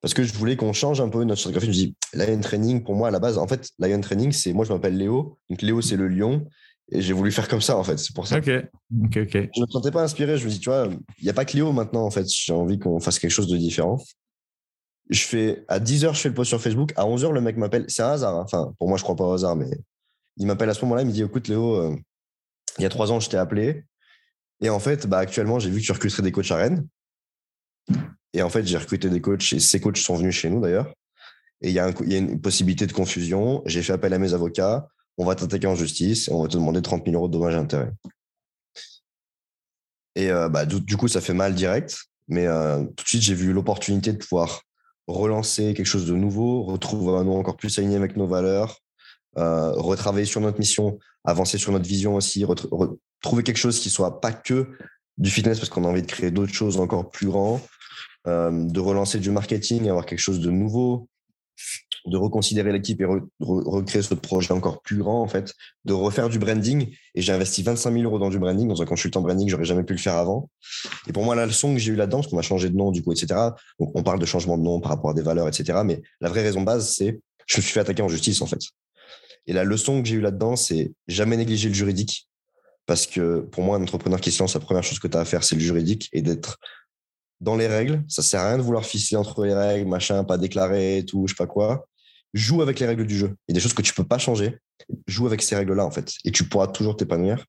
[0.00, 1.72] Parce que je voulais qu'on change un peu notre charte graphique.
[1.72, 4.52] Je me dis, Lion Training, pour moi, à la base, en fait, Lion Training, c'est
[4.52, 5.38] moi, je m'appelle Léo.
[5.50, 6.46] Donc, Léo, c'est le lion.
[6.90, 7.98] Et j'ai voulu faire comme ça, en fait.
[7.98, 8.38] C'est pour ça.
[8.38, 8.48] OK.
[8.48, 9.32] OK, OK.
[9.32, 10.38] Je ne me sentais pas inspiré.
[10.38, 10.88] Je me dis, tu vois,
[11.18, 12.26] il n'y a pas que Léo maintenant, en fait.
[12.28, 13.98] J'ai envie qu'on fasse quelque chose de différent.
[15.08, 16.92] Je fais, à 10h, je fais le post sur Facebook.
[16.96, 17.84] À 11h, le mec m'appelle.
[17.88, 18.34] C'est un hasard.
[18.34, 18.42] Hein.
[18.44, 19.70] Enfin, pour moi, je crois pas au hasard, mais
[20.36, 21.96] il m'appelle à ce moment-là, il me dit écoute Léo, euh,
[22.78, 23.84] il y a trois ans, je t'ai appelé
[24.60, 26.86] Et en fait, bah, actuellement, j'ai vu que tu recruterais des coachs à Rennes.
[28.32, 30.92] Et en fait, j'ai recruté des coachs et ces coachs sont venus chez nous d'ailleurs.
[31.62, 33.62] Et il y, a une possibilité de confusion.
[33.64, 34.88] J'ai fait appel à mes avocats.
[35.16, 37.58] On va t'attaquer en justice on va te demander 30 000 euros de dommages et
[37.58, 37.92] intérêts.
[40.16, 41.96] Et euh, bah, du, coup, ça fait mal direct.
[42.28, 44.62] Mais euh, tout de suite, j'ai vu l'opportunité de pouvoir
[45.06, 48.80] relancer quelque chose de nouveau, retrouver encore plus aligné avec nos valeurs,
[49.38, 52.44] euh, retravailler sur notre mission, avancer sur notre vision aussi,
[53.20, 54.76] trouver quelque chose qui soit pas que
[55.18, 57.60] du fitness parce qu'on a envie de créer d'autres choses encore plus grands,
[58.26, 61.08] euh, de relancer du marketing, avoir quelque chose de nouveau,
[62.06, 63.06] de reconsidérer l'équipe et
[63.40, 65.54] recréer ce projet encore plus grand, en fait,
[65.84, 66.94] de refaire du branding.
[67.14, 69.82] Et j'ai investi 25 000 euros dans du branding, dans un consultant branding, j'aurais jamais
[69.82, 70.48] pu le faire avant.
[71.08, 72.90] Et pour moi, la leçon que j'ai eue là-dedans, parce qu'on a changé de nom,
[72.90, 73.26] du coup, etc.
[73.80, 75.80] Donc, on parle de changement de nom par rapport à des valeurs, etc.
[75.84, 78.46] Mais la vraie raison de base, c'est je me suis fait attaquer en justice, en
[78.46, 78.60] fait.
[79.46, 82.28] Et la leçon que j'ai eue là-dedans, c'est jamais négliger le juridique.
[82.86, 85.20] Parce que pour moi, un entrepreneur qui se lance, la première chose que tu as
[85.20, 86.58] à faire, c'est le juridique et d'être
[87.40, 88.02] dans les règles.
[88.08, 91.32] Ça sert à rien de vouloir ficeler entre les règles, machin, pas déclaré, tout, je
[91.32, 91.86] sais pas quoi.
[92.36, 93.34] Joue avec les règles du jeu.
[93.48, 94.58] Il y a des choses que tu peux pas changer.
[95.06, 96.12] Joue avec ces règles-là, en fait.
[96.24, 97.46] Et tu pourras toujours t'épanouir.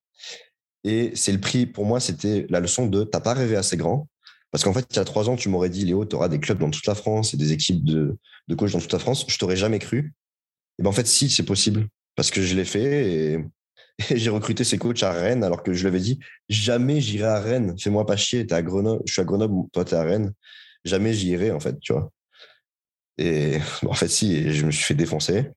[0.84, 4.08] Et c'est le prix, pour moi, c'était la leçon de t'as pas rêvé assez grand.
[4.52, 6.40] Parce qu'en fait, il y a trois ans, tu m'aurais dit, Léo, tu auras des
[6.40, 8.18] clubs dans toute la France et des équipes de,
[8.48, 9.26] de coachs dans toute la France.
[9.28, 10.14] Je t'aurais jamais cru.
[10.80, 11.88] Et ben en fait, si, c'est possible.
[12.16, 13.46] Parce que je l'ai fait et,
[14.16, 16.20] j'ai recruté ces coachs à Rennes alors que je lui dit
[16.50, 17.76] jamais j'irai à Rennes.
[17.80, 18.42] Fais-moi pas chier.
[18.42, 20.34] Es à Grenoble, je suis à Grenoble, toi tu es à Rennes.
[20.86, 22.12] Jamais j'irai en fait, tu vois.
[23.18, 25.52] Et en fait, si, je me suis fait défoncer.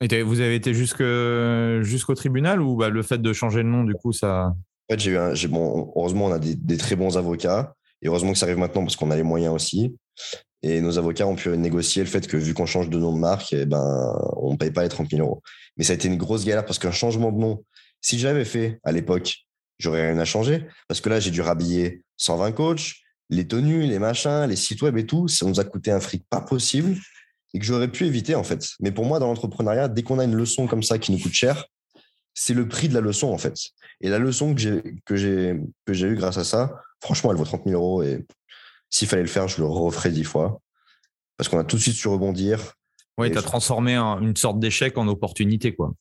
[0.00, 3.94] Et vous avez été jusqu'au tribunal ou bah, le fait de changer de nom, du
[3.94, 4.46] coup, ça.
[4.46, 7.74] En fait, j'ai eu un, bon, heureusement, on a des, des, très bons avocats.
[8.02, 9.94] Et heureusement que ça arrive maintenant parce qu'on a les moyens aussi.
[10.62, 13.18] Et nos avocats ont pu négocier le fait que vu qu'on change de nom de
[13.18, 15.42] marque, eh ben, on ne paye pas les 30 000 euros.
[15.76, 17.64] Mais ça a été une grosse galère parce qu'un changement de nom,
[18.00, 19.36] si je l'avais fait à l'époque,
[19.78, 20.66] j'aurais rien à changer.
[20.88, 22.92] Parce que là, j'ai dû rhabiller 120 coachs,
[23.30, 25.28] les tenues, les machins, les sites web et tout.
[25.28, 26.96] Ça nous a coûté un fric pas possible
[27.54, 28.68] et que j'aurais pu éviter en fait.
[28.80, 31.32] Mais pour moi, dans l'entrepreneuriat, dès qu'on a une leçon comme ça qui nous coûte
[31.32, 31.66] cher,
[32.34, 33.56] c'est le prix de la leçon en fait.
[34.00, 37.38] Et la leçon que j'ai que j'ai que j'ai eue grâce à ça, franchement, elle
[37.38, 38.26] vaut 30 000 euros et
[38.90, 40.60] s'il fallait le faire, je le referais dix fois.
[41.36, 42.74] Parce qu'on a tout de suite su rebondir.
[43.16, 45.92] Oui, tu as transformé une sorte d'échec en opportunité, quoi.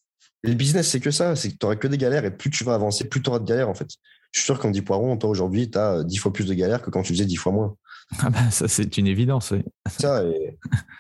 [0.44, 1.36] le business, c'est que ça.
[1.36, 3.40] C'est que tu n'auras que des galères et plus tu vas avancer, plus tu auras
[3.40, 3.90] de galères, en fait.
[4.32, 6.82] Je suis sûr qu'en 10 poirons, toi, aujourd'hui, tu as dix fois plus de galères
[6.82, 7.76] que quand tu faisais dix fois moins.
[8.20, 9.64] Ah bah, ça, c'est une évidence, oui.
[9.88, 10.24] Ça,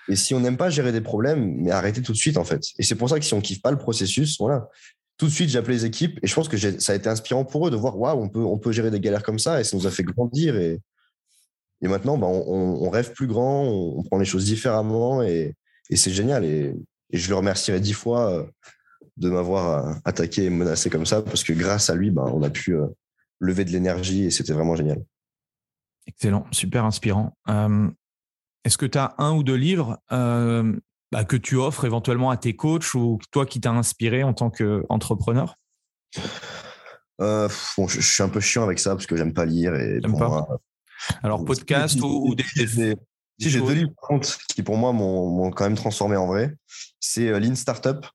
[0.07, 2.61] et, si on n'aime pas gérer des problèmes, mais arrêtez tout de suite, en fait.
[2.77, 4.69] Et c'est pour ça que si on kiffe pas le processus, voilà.
[5.17, 7.43] Tout de suite, j'ai appelé les équipes et je pense que ça a été inspirant
[7.43, 9.63] pour eux de voir, waouh, on peut, on peut gérer des galères comme ça et
[9.63, 10.79] ça nous a fait grandir et,
[11.81, 15.55] et maintenant, bah, on, rêve plus grand, on, prend les choses différemment et,
[15.93, 16.45] c'est génial.
[16.45, 16.73] Et,
[17.11, 18.43] je le remercierai dix fois euh,
[19.17, 22.43] de m'avoir euh, attaqué et menacé comme ça parce que grâce à lui, bah, on
[22.43, 22.75] a pu
[23.41, 25.03] euh, lever de l'énergie et c'était vraiment génial.
[26.07, 27.37] Excellent, super inspirant.
[28.65, 32.55] Est-ce que tu as un ou deux livres bah, que tu offres éventuellement à tes
[32.55, 35.55] coachs ou toi qui t'as inspiré en tant qu'entrepreneur?
[37.19, 40.19] Bon, je, suis un peu chiant avec ça parce que j'aime pas lire et pour
[40.19, 40.61] moi,
[41.23, 42.43] alors, podcast ou, des.
[43.41, 43.93] Si j'ai deux livres
[44.49, 46.55] qui pour moi m'ont quand même transformé en vrai,
[46.99, 48.05] c'est euh, Lean Startup.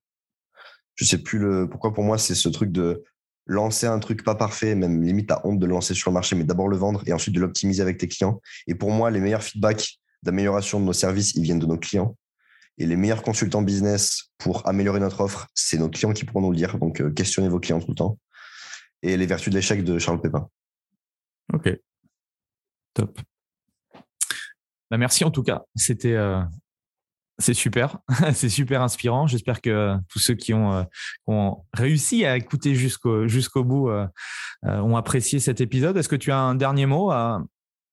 [0.97, 3.03] Je sais plus le pourquoi pour moi c'est ce truc de
[3.47, 6.37] lancer un truc pas parfait, même limite à honte de le lancer sur le marché,
[6.37, 8.41] mais d'abord le vendre et ensuite de l'optimiser avec tes clients.
[8.67, 12.17] Et pour moi, les meilleurs feedbacks d'amélioration de nos services, ils viennent de nos clients.
[12.79, 16.51] Et les meilleurs consultants business pour améliorer notre offre, c'est nos clients qui pourront nous
[16.51, 16.79] le dire.
[16.79, 18.19] Donc, euh, questionnez vos clients tout le temps.
[19.03, 20.49] Et les vertus de l'échec de Charles Pépin.
[21.53, 21.69] Ok,
[22.95, 23.21] Top.
[24.91, 25.63] Bah, merci en tout cas.
[25.75, 26.41] C'était euh,
[27.39, 27.99] c'est super,
[28.35, 29.27] c'est super inspirant.
[29.27, 30.87] J'espère que tous ceux qui ont,
[31.29, 34.07] euh, réussi à écouter jusqu'au bout euh,
[34.63, 35.97] ont apprécié cet épisode.
[35.97, 37.43] Est-ce que tu as un dernier mot à,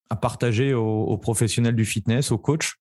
[0.09, 2.73] à partager aux, professionnels du fitness, aux coachs?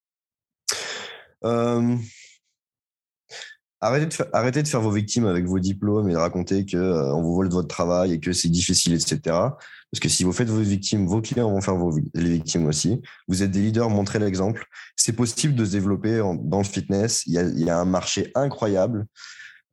[3.81, 7.35] Arrêtez de, faire, de vos victimes avec vos diplômes et de raconter qu'on on vous
[7.35, 9.19] vole votre travail et que c'est difficile, etc.
[9.25, 13.01] Parce que si vous faites vos victimes, vos clients vont faire vos, les victimes aussi.
[13.27, 14.67] Vous êtes des leaders, montrez l'exemple.
[14.97, 17.25] C'est possible de se développer dans le fitness.
[17.27, 19.07] Il y, a, il y a un marché incroyable.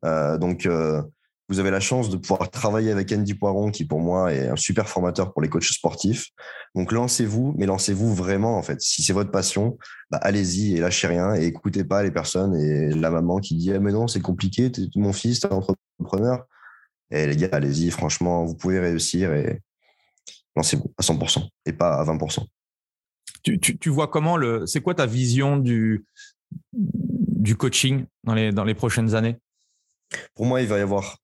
[0.04, 1.02] Euh, donc, euh,
[1.48, 4.56] vous avez la chance de pouvoir travailler avec Andy Poiron, qui pour moi est un
[4.56, 6.26] super formateur pour les coachs sportifs.
[6.74, 8.80] Donc, lancez-vous, mais lancez-vous vraiment, en fait.
[8.82, 9.78] Si c'est votre passion,
[10.10, 13.72] bah, allez-y et lâchez rien et écoutez pas les personnes et la maman qui dit,
[13.72, 16.46] ah, mais non, c'est compliqué, mon fils, t'es entrepreneur.
[17.10, 19.62] Et les gars, allez-y, franchement, vous pouvez réussir et,
[20.54, 22.44] lancez-vous à 100% et pas à 20%.
[23.42, 24.66] Tu, tu, vois comment le.
[24.66, 26.04] C'est quoi ta vision du,
[26.72, 29.38] du coaching dans les, dans les prochaines années?
[30.34, 31.16] Pour moi, il va y avoir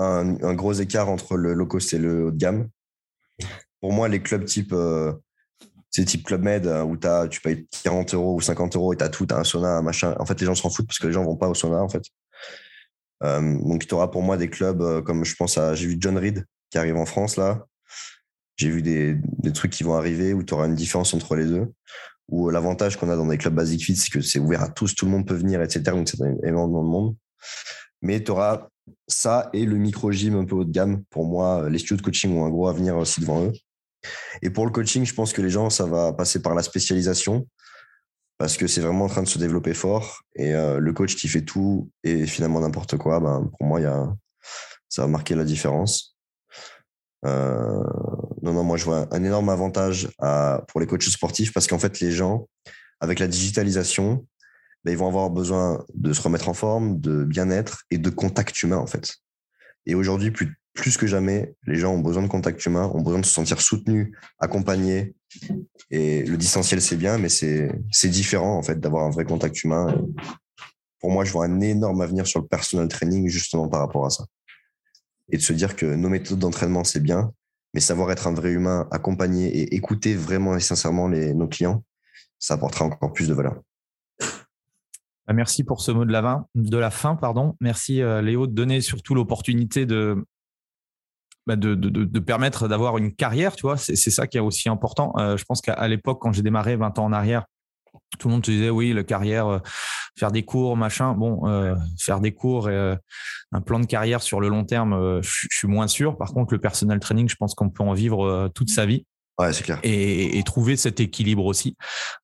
[0.00, 2.68] un, gros écart entre le low cost et le haut de gamme.
[3.80, 5.12] pour moi, les clubs type, euh,
[5.90, 9.04] type Club Med euh, où as, tu payes 40 euros ou 50 euros et tu
[9.04, 10.14] as tout, tu as un sauna, un machin.
[10.18, 11.88] En fait, les gens s'en foutent parce que les gens vont pas au sauna, en
[11.88, 12.02] fait.
[13.22, 15.74] Euh, donc, tu auras pour moi des clubs comme je pense à.
[15.74, 17.66] J'ai vu John Reed qui arrive en France là.
[18.56, 21.46] J'ai vu des, des, trucs qui vont arriver où tu auras une différence entre les
[21.46, 21.72] deux.
[22.28, 24.94] Où l'avantage qu'on a dans des clubs Basic Fit, c'est que c'est ouvert à tous,
[24.94, 25.82] tout le monde peut venir, etc.
[25.92, 27.16] Donc, c'est énormément de monde.
[28.02, 28.68] Mais tu auras
[29.08, 31.04] ça et le micro-gym un peu haut de gamme.
[31.10, 33.52] Pour moi, les studios de coaching ont un gros avenir aussi devant eux.
[34.42, 37.46] Et pour le coaching, je pense que les gens, ça va passer par la spécialisation
[38.38, 40.22] parce que c'est vraiment en train de se développer fort.
[40.34, 43.84] Et euh, le coach qui fait tout et finalement n'importe quoi, ben, pour moi, y
[43.84, 44.14] a,
[44.88, 46.16] ça va marquer la différence.
[47.26, 47.84] Euh,
[48.42, 50.08] non, non, moi, je vois un énorme avantage
[50.68, 52.48] pour les coachs sportifs parce qu'en fait, les gens,
[53.00, 54.26] avec la digitalisation,
[54.84, 58.62] ben, ils vont avoir besoin de se remettre en forme, de bien-être et de contact
[58.62, 59.16] humain, en fait.
[59.86, 63.20] Et aujourd'hui, plus, plus que jamais, les gens ont besoin de contact humain, ont besoin
[63.20, 65.14] de se sentir soutenus, accompagnés.
[65.90, 69.94] Et le distanciel, c'est bien, mais c'est différent, en fait, d'avoir un vrai contact humain.
[71.00, 74.10] pour moi, je vois un énorme avenir sur le personal training, justement, par rapport à
[74.10, 74.26] ça.
[75.30, 77.32] Et de se dire que nos méthodes d'entraînement, c'est bien,
[77.74, 81.84] mais savoir être un vrai humain, accompagner et écouter vraiment et sincèrement les, nos clients,
[82.38, 83.60] ça apportera encore plus de valeur.
[85.30, 86.46] Bah, merci pour ce mot de la fin.
[86.56, 87.54] De la fin pardon.
[87.60, 90.26] Merci euh, Léo de donner surtout l'opportunité de,
[91.46, 93.76] bah, de, de, permettre d'avoir une carrière, tu vois.
[93.76, 95.12] C'est ça qui est aussi important.
[95.18, 97.44] Euh, je pense qu'à l'époque, quand j'ai démarré 20 ans en arrière,
[98.18, 99.58] tout le monde te disait oui, la carrière, euh,
[100.18, 101.12] faire des cours, machin.
[101.12, 102.96] Bon, faire des cours et
[103.52, 106.18] un plan de carrière sur le long terme, je suis moins sûr.
[106.18, 109.06] Par contre, le personal training, je pense qu'on peut en vivre toute sa vie.
[109.40, 109.78] Ouais, c'est clair.
[109.82, 111.76] Et, trouver cet équilibre aussi.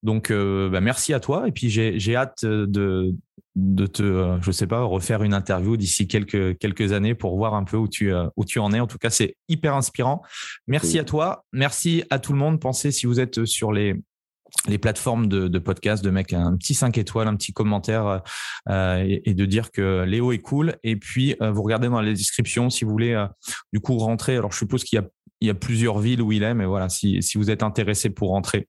[0.03, 1.49] Donc, euh, bah, merci à toi.
[1.49, 3.15] Et puis, j'ai hâte de,
[3.55, 7.55] de te, euh, je sais pas, refaire une interview d'ici quelques, quelques années pour voir
[7.55, 8.81] un peu où tu, euh, où tu en es.
[8.81, 10.21] En tout cas, c'est hyper inspirant.
[10.67, 11.47] Merci à toi.
[11.53, 12.61] Merci à tout le monde.
[12.61, 13.95] Pensez, si vous êtes sur les,
[14.69, 18.21] les plateformes de, de podcast, de mettre un petit 5 étoiles, un petit commentaire
[18.69, 20.77] et, de dire que Léo est cool.
[20.83, 23.27] Et puis, vous regardez dans les descriptions si vous voulez
[23.73, 24.37] du coup rentrer.
[24.37, 25.07] Alors, je suppose qu'il y a
[25.41, 28.31] il y a plusieurs villes où il est, mais voilà, si, vous êtes intéressé pour
[28.31, 28.69] rentrer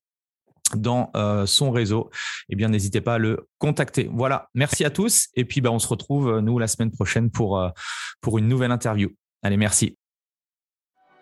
[0.76, 2.10] dans euh, son réseau,
[2.50, 4.10] eh bien n'hésitez pas à le contacter.
[4.12, 7.32] Voilà, merci à tous et puis bah, on se retrouve euh, nous la semaine prochaine
[7.32, 7.70] pour euh,
[8.20, 9.10] pour une nouvelle interview.
[9.44, 9.98] Allez, merci.